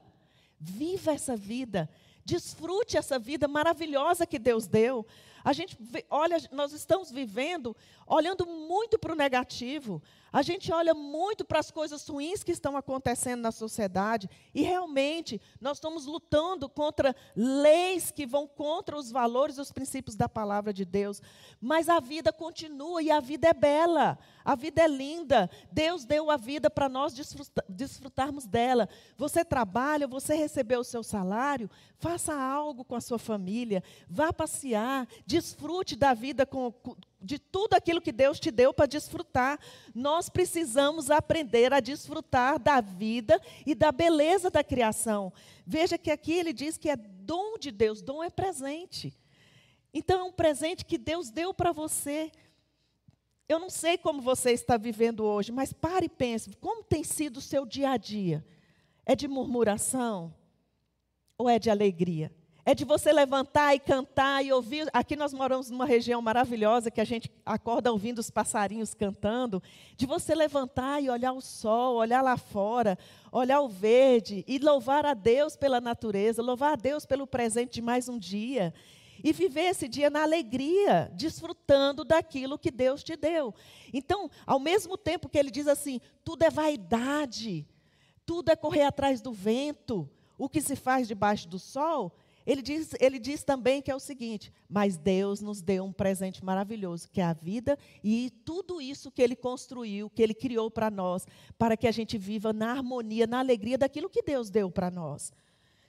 Viva 0.60 1.12
essa 1.12 1.34
vida. 1.34 1.88
Desfrute 2.22 2.98
essa 2.98 3.18
vida 3.18 3.48
maravilhosa 3.48 4.26
que 4.26 4.38
Deus 4.38 4.66
deu. 4.66 5.06
A 5.48 5.54
gente 5.54 5.78
olha, 6.10 6.36
nós 6.52 6.74
estamos 6.74 7.10
vivendo 7.10 7.74
olhando 8.06 8.44
muito 8.44 8.98
para 8.98 9.14
o 9.14 9.16
negativo. 9.16 10.02
A 10.30 10.42
gente 10.42 10.70
olha 10.70 10.92
muito 10.92 11.42
para 11.42 11.58
as 11.58 11.70
coisas 11.70 12.06
ruins 12.06 12.44
que 12.44 12.52
estão 12.52 12.76
acontecendo 12.76 13.40
na 13.40 13.50
sociedade 13.50 14.28
e 14.54 14.60
realmente 14.60 15.40
nós 15.58 15.78
estamos 15.78 16.04
lutando 16.04 16.68
contra 16.68 17.16
leis 17.34 18.10
que 18.10 18.26
vão 18.26 18.46
contra 18.46 18.94
os 18.94 19.10
valores 19.10 19.56
e 19.56 19.62
os 19.62 19.72
princípios 19.72 20.14
da 20.14 20.28
palavra 20.28 20.70
de 20.70 20.84
Deus. 20.84 21.22
Mas 21.58 21.88
a 21.88 21.98
vida 21.98 22.30
continua 22.30 23.02
e 23.02 23.10
a 23.10 23.18
vida 23.18 23.48
é 23.48 23.54
bela, 23.54 24.18
a 24.48 24.54
vida 24.54 24.80
é 24.80 24.88
linda. 24.88 25.50
Deus 25.70 26.06
deu 26.06 26.30
a 26.30 26.38
vida 26.38 26.70
para 26.70 26.88
nós 26.88 27.12
desfrutarmos 27.68 28.46
dela. 28.46 28.88
Você 29.14 29.44
trabalha, 29.44 30.06
você 30.06 30.34
recebeu 30.34 30.80
o 30.80 30.84
seu 30.84 31.02
salário, 31.02 31.68
faça 31.98 32.34
algo 32.34 32.82
com 32.82 32.94
a 32.94 33.00
sua 33.02 33.18
família, 33.18 33.84
vá 34.08 34.32
passear, 34.32 35.06
desfrute 35.26 35.94
da 35.94 36.14
vida 36.14 36.46
com, 36.46 36.72
de 37.20 37.38
tudo 37.38 37.74
aquilo 37.74 38.00
que 38.00 38.10
Deus 38.10 38.40
te 38.40 38.50
deu 38.50 38.72
para 38.72 38.86
desfrutar. 38.86 39.60
Nós 39.94 40.30
precisamos 40.30 41.10
aprender 41.10 41.74
a 41.74 41.80
desfrutar 41.80 42.58
da 42.58 42.80
vida 42.80 43.38
e 43.66 43.74
da 43.74 43.92
beleza 43.92 44.48
da 44.48 44.64
criação. 44.64 45.30
Veja 45.66 45.98
que 45.98 46.10
aqui 46.10 46.32
ele 46.32 46.54
diz 46.54 46.78
que 46.78 46.88
é 46.88 46.96
dom 46.96 47.58
de 47.58 47.70
Deus, 47.70 48.00
dom 48.00 48.24
é 48.24 48.30
presente. 48.30 49.14
Então 49.92 50.20
é 50.20 50.22
um 50.22 50.32
presente 50.32 50.86
que 50.86 50.96
Deus 50.96 51.28
deu 51.28 51.52
para 51.52 51.70
você. 51.70 52.32
Eu 53.48 53.58
não 53.58 53.70
sei 53.70 53.96
como 53.96 54.20
você 54.20 54.50
está 54.50 54.76
vivendo 54.76 55.24
hoje, 55.24 55.50
mas 55.50 55.72
pare 55.72 56.06
e 56.06 56.08
pense: 56.08 56.50
como 56.60 56.84
tem 56.84 57.02
sido 57.02 57.38
o 57.38 57.42
seu 57.42 57.64
dia 57.64 57.90
a 57.90 57.96
dia? 57.96 58.44
É 59.06 59.16
de 59.16 59.26
murmuração 59.26 60.34
ou 61.38 61.48
é 61.48 61.58
de 61.58 61.70
alegria? 61.70 62.30
é 62.68 62.74
de 62.74 62.84
você 62.84 63.10
levantar 63.14 63.74
e 63.74 63.78
cantar 63.78 64.44
e 64.44 64.52
ouvir. 64.52 64.90
Aqui 64.92 65.16
nós 65.16 65.32
moramos 65.32 65.70
numa 65.70 65.86
região 65.86 66.20
maravilhosa 66.20 66.90
que 66.90 67.00
a 67.00 67.04
gente 67.04 67.32
acorda 67.46 67.90
ouvindo 67.90 68.18
os 68.18 68.30
passarinhos 68.30 68.92
cantando. 68.92 69.62
De 69.96 70.04
você 70.04 70.34
levantar 70.34 71.02
e 71.02 71.08
olhar 71.08 71.32
o 71.32 71.40
sol, 71.40 71.96
olhar 71.96 72.20
lá 72.20 72.36
fora, 72.36 72.98
olhar 73.32 73.62
o 73.62 73.70
verde 73.70 74.44
e 74.46 74.58
louvar 74.58 75.06
a 75.06 75.14
Deus 75.14 75.56
pela 75.56 75.80
natureza, 75.80 76.42
louvar 76.42 76.74
a 76.74 76.76
Deus 76.76 77.06
pelo 77.06 77.26
presente 77.26 77.72
de 77.72 77.80
mais 77.80 78.06
um 78.06 78.18
dia. 78.18 78.74
E 79.22 79.32
viver 79.32 79.70
esse 79.70 79.88
dia 79.88 80.08
na 80.08 80.22
alegria, 80.22 81.10
desfrutando 81.14 82.04
daquilo 82.04 82.58
que 82.58 82.70
Deus 82.70 83.02
te 83.02 83.16
deu. 83.16 83.54
Então, 83.92 84.30
ao 84.46 84.58
mesmo 84.58 84.96
tempo 84.96 85.28
que 85.28 85.38
ele 85.38 85.50
diz 85.50 85.66
assim: 85.66 86.00
tudo 86.24 86.42
é 86.42 86.50
vaidade, 86.50 87.66
tudo 88.24 88.50
é 88.50 88.56
correr 88.56 88.82
atrás 88.82 89.20
do 89.20 89.32
vento, 89.32 90.08
o 90.36 90.48
que 90.48 90.60
se 90.60 90.76
faz 90.76 91.08
debaixo 91.08 91.48
do 91.48 91.58
sol, 91.58 92.14
ele 92.48 92.62
diz, 92.62 92.94
ele 92.98 93.18
diz 93.18 93.42
também 93.44 93.82
que 93.82 93.90
é 93.90 93.94
o 93.94 94.00
seguinte: 94.00 94.50
mas 94.66 94.96
Deus 94.96 95.42
nos 95.42 95.60
deu 95.60 95.84
um 95.84 95.92
presente 95.92 96.42
maravilhoso, 96.42 97.06
que 97.10 97.20
é 97.20 97.24
a 97.24 97.34
vida 97.34 97.78
e 98.02 98.30
tudo 98.42 98.80
isso 98.80 99.10
que 99.10 99.20
Ele 99.20 99.36
construiu, 99.36 100.08
que 100.08 100.22
Ele 100.22 100.32
criou 100.32 100.70
para 100.70 100.90
nós, 100.90 101.26
para 101.58 101.76
que 101.76 101.86
a 101.86 101.92
gente 101.92 102.16
viva 102.16 102.50
na 102.50 102.70
harmonia, 102.70 103.26
na 103.26 103.40
alegria 103.40 103.76
daquilo 103.76 104.08
que 104.08 104.22
Deus 104.22 104.48
deu 104.48 104.70
para 104.70 104.90
nós. 104.90 105.30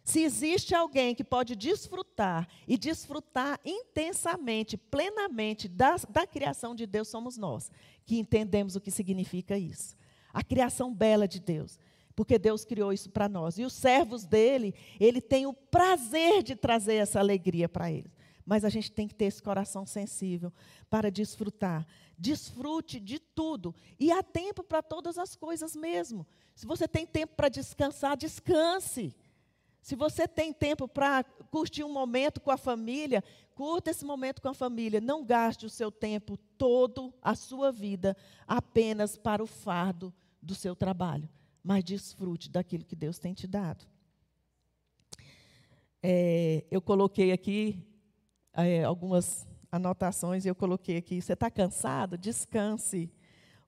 Se 0.10 0.24
existe 0.24 0.74
alguém 0.74 1.14
que 1.14 1.24
pode 1.24 1.56
desfrutar 1.56 2.48
e 2.68 2.80
desfrutar 2.80 3.60
intensamente, 3.64 4.76
plenamente 4.76 5.68
da, 5.68 5.98
da 6.10 6.26
criação 6.26 6.74
de 6.74 6.88
Deus, 6.88 7.10
somos 7.10 7.38
nós, 7.38 7.72
que 8.08 8.18
entendemos 8.18 8.76
o 8.76 8.82
que 8.82 8.90
significa 8.90 9.56
isso. 9.56 9.96
A 10.34 10.44
criação 10.44 10.92
bela 10.92 11.28
de 11.28 11.40
Deus 11.40 11.78
porque 12.16 12.38
Deus 12.38 12.66
criou 12.66 12.92
isso 12.92 13.10
para 13.10 13.30
nós. 13.30 13.58
E 13.58 13.64
os 13.64 13.72
servos 13.72 14.26
dele, 14.26 14.76
ele 15.00 15.22
tem 15.22 15.46
o 15.46 15.54
prazer 15.54 16.44
de 16.44 16.54
trazer 16.54 16.96
essa 16.96 17.18
alegria 17.18 17.70
para 17.70 17.90
eles. 17.90 18.12
Mas 18.46 18.66
a 18.66 18.70
gente 18.70 18.92
tem 18.92 19.08
que 19.08 19.16
ter 19.16 19.26
esse 19.26 19.42
coração 19.42 19.86
sensível 19.86 20.52
para 20.90 21.10
desfrutar. 21.10 21.88
Desfrute 22.18 23.00
de 23.00 23.20
tudo. 23.20 23.74
E 23.98 24.12
há 24.12 24.22
tempo 24.22 24.64
para 24.64 24.82
todas 24.82 25.18
as 25.18 25.34
coisas 25.34 25.78
mesmo. 25.78 26.28
Se 26.54 26.66
você 26.66 26.90
tem 26.90 27.06
tempo 27.06 27.36
para 27.38 27.48
descansar, 27.48 28.18
descanse. 28.18 29.16
Se 29.82 29.96
você 29.96 30.28
tem 30.28 30.54
tempo 30.54 30.88
para 30.88 31.24
curtir 31.24 31.84
um 31.84 31.92
momento 31.92 32.40
com 32.42 32.52
a 32.52 32.58
família, 32.58 33.24
curta 33.56 33.92
esse 33.92 34.06
momento 34.06 34.42
com 34.42 34.50
a 34.50 34.54
família. 34.54 35.02
Não 35.02 35.26
gaste 35.26 35.66
o 35.66 35.70
seu 35.70 35.92
tempo 35.92 36.38
todo, 36.58 37.14
a 37.22 37.36
sua 37.36 37.72
vida, 37.72 38.16
apenas 38.48 39.18
para 39.18 39.44
o 39.44 39.48
fardo 39.48 40.14
do 40.42 40.54
seu 40.54 40.76
trabalho 40.76 41.30
mas 41.64 41.84
desfrute 41.84 42.50
daquilo 42.50 42.86
que 42.86 42.96
Deus 42.96 43.20
tem 43.20 43.34
te 43.34 43.48
dado. 43.48 43.86
É, 46.02 46.66
eu 46.72 46.82
coloquei 46.82 47.32
aqui 47.32 47.86
é, 48.54 48.84
algumas 48.84 49.48
anotações, 49.72 50.46
eu 50.46 50.56
coloquei 50.56 50.98
aqui: 50.98 51.22
você 51.22 51.34
está 51.34 51.52
cansado? 51.52 52.18
Descanse. 52.18 53.12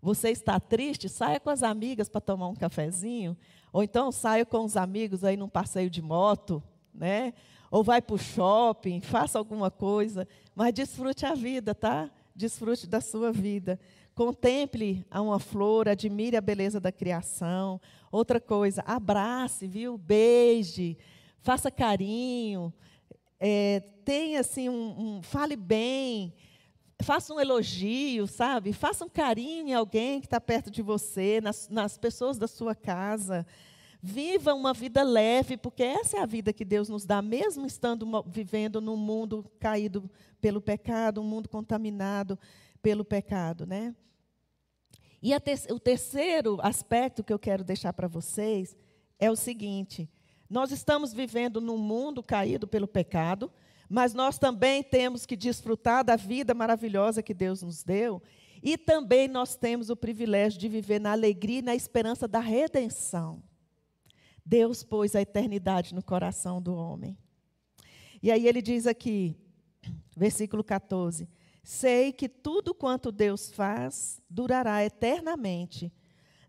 Você 0.02 0.30
está 0.30 0.60
triste? 0.60 1.08
Saia 1.08 1.40
com 1.40 1.50
as 1.50 1.62
amigas 1.62 2.10
para 2.10 2.20
tomar 2.20 2.48
um 2.48 2.56
cafezinho. 2.56 3.38
Ou 3.72 3.84
então 3.84 4.12
saia 4.12 4.46
com 4.46 4.66
os 4.66 4.76
amigos 4.76 5.24
aí 5.24 5.38
num 5.38 5.48
passeio 5.48 5.90
de 5.90 6.02
moto, 6.02 6.62
né? 6.94 7.34
Ou 7.70 7.84
vai 7.84 8.02
para 8.02 8.16
o 8.16 8.18
shopping, 8.18 9.00
faça 9.00 9.38
alguma 9.38 9.72
coisa, 9.72 10.28
mas 10.56 10.74
desfrute 10.74 11.26
a 11.26 11.34
vida, 11.34 11.74
tá? 11.74 12.10
Desfrute 12.36 12.88
da 12.88 13.00
sua 13.00 13.32
vida. 13.32 13.80
Contemple 14.14 15.06
a 15.10 15.22
uma 15.22 15.40
flor, 15.40 15.88
admire 15.88 16.36
a 16.36 16.42
beleza 16.42 16.80
da 16.80 16.92
criação. 16.92 17.80
Outra 18.12 18.42
coisa, 18.42 18.84
abrace, 18.86 19.68
viu? 19.68 19.98
Beije, 19.98 20.98
faça 21.40 21.72
carinho, 21.72 22.74
é, 23.40 23.80
tenha 24.04 24.42
assim 24.42 24.68
um, 24.68 25.18
um, 25.18 25.22
fale 25.24 25.56
bem, 25.56 26.34
faça 27.02 27.34
um 27.34 27.40
elogio, 27.40 28.28
sabe? 28.28 28.74
Faça 28.74 29.06
um 29.06 29.10
carinho 29.10 29.68
em 29.68 29.74
alguém 29.74 30.20
que 30.20 30.28
está 30.28 30.40
perto 30.42 30.70
de 30.70 30.82
você, 30.82 31.40
nas, 31.42 31.70
nas 31.70 31.98
pessoas 31.98 32.38
da 32.38 32.48
sua 32.48 32.76
casa. 32.76 33.46
Viva 34.02 34.54
uma 34.54 34.74
vida 34.74 35.04
leve, 35.04 35.58
porque 35.58 35.84
essa 35.84 36.18
é 36.18 36.22
a 36.22 36.26
vida 36.26 36.52
que 36.52 36.66
Deus 36.66 36.90
nos 36.90 37.06
dá, 37.06 37.22
mesmo 37.22 37.66
estando 37.66 38.24
vivendo 38.26 38.82
num 38.82 38.98
mundo 38.98 39.46
caído 39.60 40.10
pelo 40.40 40.60
pecado, 40.60 41.22
um 41.22 41.24
mundo 41.24 41.48
contaminado 41.48 42.38
pelo 42.82 43.06
pecado, 43.06 43.66
né? 43.66 43.96
E 45.22 45.40
te 45.40 45.72
o 45.72 45.80
terceiro 45.80 46.58
aspecto 46.62 47.24
que 47.24 47.32
eu 47.32 47.38
quero 47.38 47.64
deixar 47.64 47.94
para 47.94 48.08
vocês 48.08 48.76
é 49.20 49.30
o 49.30 49.36
seguinte: 49.36 50.10
nós 50.50 50.72
estamos 50.72 51.14
vivendo 51.14 51.62
num 51.62 51.78
mundo 51.78 52.24
caído 52.24 52.68
pelo 52.68 52.88
pecado, 52.88 53.52
mas 53.92 54.14
nós 54.14 54.40
também 54.40 54.82
temos 54.82 55.26
que 55.26 55.36
desfrutar 55.36 56.02
da 56.02 56.16
vida 56.16 56.54
maravilhosa 56.54 57.22
que 57.22 57.34
Deus 57.34 57.62
nos 57.62 57.84
deu, 57.84 58.24
e 58.64 58.78
também 58.78 59.28
nós 59.28 59.58
temos 59.58 59.90
o 59.90 59.98
privilégio 59.98 60.58
de 60.58 60.70
viver 60.70 60.98
na 60.98 61.12
alegria 61.12 61.60
e 61.60 61.62
na 61.62 61.76
esperança 61.76 62.26
da 62.26 62.40
redenção. 62.40 63.44
Deus 64.46 64.82
pôs 64.82 65.14
a 65.14 65.22
eternidade 65.22 65.94
no 65.94 66.02
coração 66.02 66.62
do 66.62 66.74
homem. 66.74 67.18
E 68.24 68.32
aí 68.32 68.48
ele 68.48 68.62
diz 68.62 68.88
aqui, 68.88 69.36
versículo 70.16 70.64
14: 70.64 71.28
Sei 71.62 72.14
que 72.14 72.30
tudo 72.30 72.74
quanto 72.74 73.12
Deus 73.12 73.52
faz 73.52 74.22
durará 74.30 74.86
eternamente. 74.86 75.92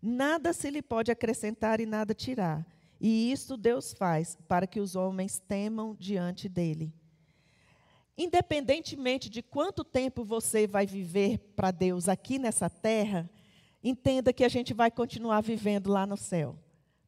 Nada 0.01 0.53
se 0.53 0.71
lhe 0.71 0.81
pode 0.81 1.11
acrescentar 1.11 1.81
e 1.81 1.87
nada 1.87 2.15
tirar. 2.15 2.65
E 3.01 3.33
isso 3.33 3.57
Deus 3.57 3.93
faz 3.93 4.39
para 4.47 4.65
que 4.65 4.79
os 4.79 4.95
homens 4.95 5.41
temam 5.41 5.97
diante 5.99 6.49
dele. 6.49 6.95
Independentemente 8.17 9.31
de 9.31 9.43
quanto 9.43 9.85
tempo 9.85 10.25
você 10.25 10.67
vai 10.67 10.87
viver 10.87 11.39
para 11.57 11.71
Deus 11.71 12.09
aqui 12.09 12.39
nessa 12.39 12.69
terra, 12.69 13.31
entenda 13.83 14.33
que 14.33 14.45
a 14.45 14.49
gente 14.49 14.75
vai 14.75 14.91
continuar 14.91 15.41
vivendo 15.41 15.91
lá 15.91 16.07
no 16.07 16.17
céu, 16.17 16.59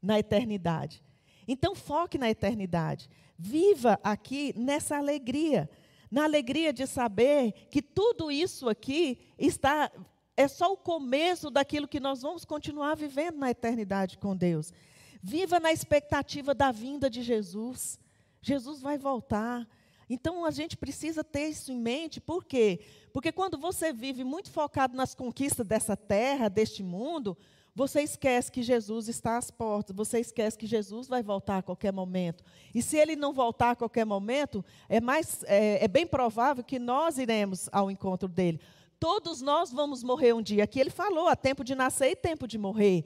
na 0.01 0.19
eternidade. 0.19 1.03
Então 1.47 1.75
foque 1.75 2.17
na 2.17 2.31
eternidade. 2.31 3.09
Viva 3.38 3.99
aqui 4.03 4.55
nessa 4.57 4.97
alegria 4.97 5.69
na 6.14 6.23
alegria 6.23 6.73
de 6.73 6.87
saber 6.87 7.51
que 7.69 7.83
tudo 7.83 8.31
isso 8.31 8.69
aqui 8.69 9.19
está 9.37 9.90
é 10.37 10.47
só 10.47 10.73
o 10.73 10.77
começo 10.77 11.51
daquilo 11.51 11.88
que 11.88 11.99
nós 11.99 12.23
vamos 12.23 12.45
continuar 12.45 12.95
vivendo 12.95 13.37
na 13.37 13.51
eternidade 13.51 14.17
com 14.17 14.37
Deus. 14.37 14.73
Viva 15.21 15.59
na 15.59 15.73
expectativa 15.73 16.55
da 16.55 16.71
vinda 16.71 17.11
de 17.11 17.21
Jesus. 17.21 17.99
Jesus 18.40 18.81
vai 18.81 18.97
voltar. 18.97 19.67
Então 20.09 20.45
a 20.45 20.51
gente 20.51 20.77
precisa 20.77 21.25
ter 21.25 21.49
isso 21.49 21.73
em 21.73 21.79
mente, 21.79 22.21
por 22.21 22.45
quê? 22.45 22.81
Porque 23.12 23.33
quando 23.33 23.57
você 23.59 23.93
vive 23.93 24.25
muito 24.25 24.51
focado 24.51 24.97
nas 24.97 25.14
conquistas 25.14 25.67
dessa 25.67 25.97
terra, 25.97 26.49
deste 26.49 26.83
mundo, 26.83 27.37
você 27.75 28.03
esquece 28.03 28.53
que 28.53 28.62
Jesus 28.62 29.09
está 29.09 29.37
às 29.37 29.51
portas, 29.51 29.97
você 29.97 30.21
esquece 30.21 30.57
que 30.57 30.67
Jesus 30.67 31.09
vai 31.09 31.23
voltar 31.23 31.59
a 31.59 31.62
qualquer 31.62 31.93
momento. 31.93 32.45
E 32.73 32.81
se 32.81 32.97
ele 32.97 33.17
não 33.17 33.33
voltar 33.33 33.73
a 33.73 33.77
qualquer 33.77 34.07
momento, 34.07 34.64
é, 34.88 35.01
mais, 35.01 35.43
é, 35.45 35.85
é 35.85 35.88
bem 35.88 36.07
provável 36.07 36.62
que 36.62 36.79
nós 36.79 37.19
iremos 37.19 37.69
ao 37.73 37.90
encontro 37.90 38.29
dele. 38.29 38.61
Todos 39.01 39.43
nós 39.43 39.73
vamos 39.73 40.05
morrer 40.05 40.33
um 40.33 40.40
dia. 40.40 40.64
Aqui 40.64 40.79
ele 40.79 40.90
falou: 40.90 41.27
há 41.27 41.35
tempo 41.35 41.64
de 41.64 41.75
nascer 41.75 42.12
e 42.12 42.17
tempo 42.17 42.47
de 42.47 42.57
morrer. 42.57 43.05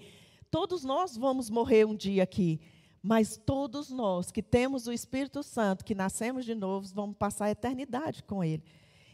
Todos 0.51 0.85
nós 0.85 1.17
vamos 1.17 1.49
morrer 1.49 1.87
um 1.87 1.97
dia 1.97 2.23
aqui. 2.23 2.61
Mas 3.03 3.37
todos 3.37 3.91
nós 3.91 4.31
que 4.31 4.43
temos 4.43 4.87
o 4.87 4.93
Espírito 4.93 5.43
Santo, 5.43 5.85
que 5.85 5.95
nascemos 5.95 6.45
de 6.45 6.55
novo, 6.55 6.89
vamos 6.95 7.17
passar 7.17 7.47
a 7.47 7.51
eternidade 7.51 8.23
com 8.23 8.43
ele. 8.43 8.63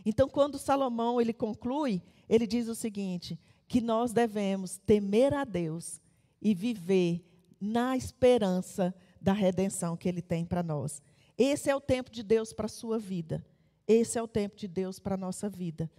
Então, 0.06 0.28
quando 0.28 0.58
Salomão 0.58 1.20
ele 1.20 1.32
conclui, 1.32 2.02
ele 2.28 2.46
diz 2.46 2.68
o 2.68 2.74
seguinte: 2.74 3.38
que 3.66 3.80
nós 3.80 4.12
devemos 4.12 4.78
temer 4.78 5.34
a 5.34 5.44
Deus 5.44 6.00
e 6.40 6.54
viver 6.54 7.24
na 7.60 7.96
esperança 7.96 8.94
da 9.20 9.32
redenção 9.32 9.96
que 9.96 10.08
Ele 10.08 10.20
tem 10.20 10.44
para 10.44 10.62
nós. 10.62 11.02
Esse 11.36 11.70
é 11.70 11.74
o 11.74 11.80
tempo 11.80 12.10
de 12.10 12.22
Deus 12.22 12.52
para 12.52 12.66
a 12.66 12.68
sua 12.68 12.98
vida. 12.98 13.44
Esse 13.88 14.18
é 14.18 14.22
o 14.22 14.28
tempo 14.28 14.56
de 14.56 14.68
Deus 14.68 14.98
para 14.98 15.14
a 15.14 15.18
nossa 15.18 15.48
vida. 15.48 15.90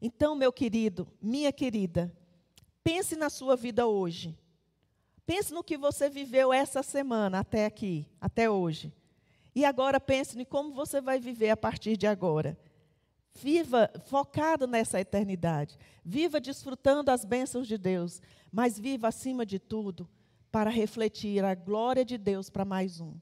Então, 0.00 0.34
meu 0.34 0.52
querido, 0.52 1.06
minha 1.20 1.52
querida, 1.52 2.12
pense 2.82 3.16
na 3.16 3.30
sua 3.30 3.56
vida 3.56 3.86
hoje. 3.86 4.36
Pense 5.34 5.50
no 5.50 5.64
que 5.64 5.78
você 5.78 6.10
viveu 6.10 6.52
essa 6.52 6.82
semana 6.82 7.38
até 7.38 7.64
aqui, 7.64 8.06
até 8.20 8.50
hoje. 8.50 8.92
E 9.54 9.64
agora 9.64 9.98
pense 9.98 10.38
em 10.38 10.44
como 10.44 10.74
você 10.74 11.00
vai 11.00 11.18
viver 11.18 11.48
a 11.48 11.56
partir 11.56 11.96
de 11.96 12.06
agora. 12.06 12.54
Viva 13.34 13.90
focado 14.04 14.66
nessa 14.66 15.00
eternidade. 15.00 15.78
Viva 16.04 16.38
desfrutando 16.38 17.10
as 17.10 17.24
bênçãos 17.24 17.66
de 17.66 17.78
Deus. 17.78 18.20
Mas 18.52 18.78
viva, 18.78 19.08
acima 19.08 19.46
de 19.46 19.58
tudo, 19.58 20.06
para 20.50 20.68
refletir 20.68 21.42
a 21.42 21.54
glória 21.54 22.04
de 22.04 22.18
Deus 22.18 22.50
para 22.50 22.66
mais 22.66 23.00
um. 23.00 23.14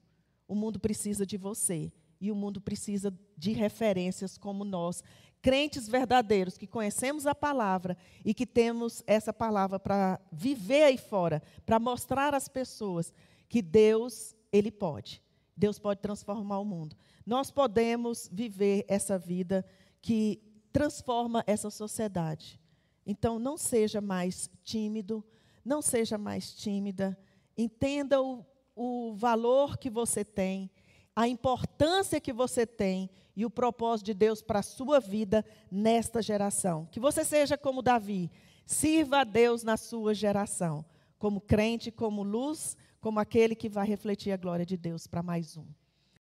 O 0.49 0.53
mundo 0.53 0.81
precisa 0.81 1.25
de 1.25 1.37
você. 1.37 1.93
E 2.19 2.29
o 2.29 2.35
mundo 2.35 2.59
precisa 2.59 3.17
de 3.37 3.53
referências 3.53 4.37
como 4.37 4.65
nós, 4.65 5.01
crentes 5.41 5.87
verdadeiros, 5.87 6.57
que 6.57 6.67
conhecemos 6.67 7.25
a 7.25 7.33
palavra 7.33 7.97
e 8.23 8.33
que 8.33 8.45
temos 8.45 9.03
essa 9.07 9.33
palavra 9.33 9.79
para 9.79 10.19
viver 10.31 10.83
aí 10.83 10.97
fora, 10.97 11.41
para 11.65 11.79
mostrar 11.79 12.33
às 12.33 12.47
pessoas 12.47 13.13
que 13.49 13.61
Deus, 13.61 14.35
Ele 14.51 14.71
pode. 14.71 15.21
Deus 15.57 15.79
pode 15.79 15.99
transformar 15.99 16.59
o 16.59 16.65
mundo. 16.65 16.95
Nós 17.25 17.51
podemos 17.51 18.29
viver 18.31 18.85
essa 18.87 19.17
vida 19.17 19.65
que 20.01 20.41
transforma 20.71 21.43
essa 21.45 21.69
sociedade. 21.69 22.59
Então, 23.05 23.39
não 23.39 23.57
seja 23.57 23.99
mais 23.99 24.49
tímido, 24.63 25.23
não 25.65 25.81
seja 25.81 26.17
mais 26.17 26.53
tímida, 26.53 27.17
entenda 27.57 28.21
o, 28.21 28.45
o 28.75 29.13
valor 29.15 29.77
que 29.77 29.89
você 29.89 30.23
tem, 30.23 30.69
a 31.15 31.27
importância 31.27 32.21
que 32.21 32.31
você 32.31 32.65
tem 32.65 33.09
e 33.35 33.45
o 33.45 33.49
propósito 33.49 34.07
de 34.07 34.13
Deus 34.13 34.41
para 34.41 34.59
a 34.59 34.63
sua 34.63 34.99
vida 34.99 35.45
nesta 35.71 36.21
geração. 36.21 36.87
Que 36.91 36.99
você 36.99 37.23
seja 37.23 37.57
como 37.57 37.81
Davi, 37.81 38.29
sirva 38.65 39.19
a 39.19 39.23
Deus 39.23 39.63
na 39.63 39.77
sua 39.77 40.13
geração, 40.13 40.85
como 41.17 41.41
crente, 41.41 41.91
como 41.91 42.23
luz, 42.23 42.75
como 42.99 43.19
aquele 43.19 43.55
que 43.55 43.69
vai 43.69 43.87
refletir 43.87 44.31
a 44.31 44.37
glória 44.37 44.65
de 44.65 44.77
Deus 44.77 45.07
para 45.07 45.23
mais 45.23 45.57
um. 45.57 45.65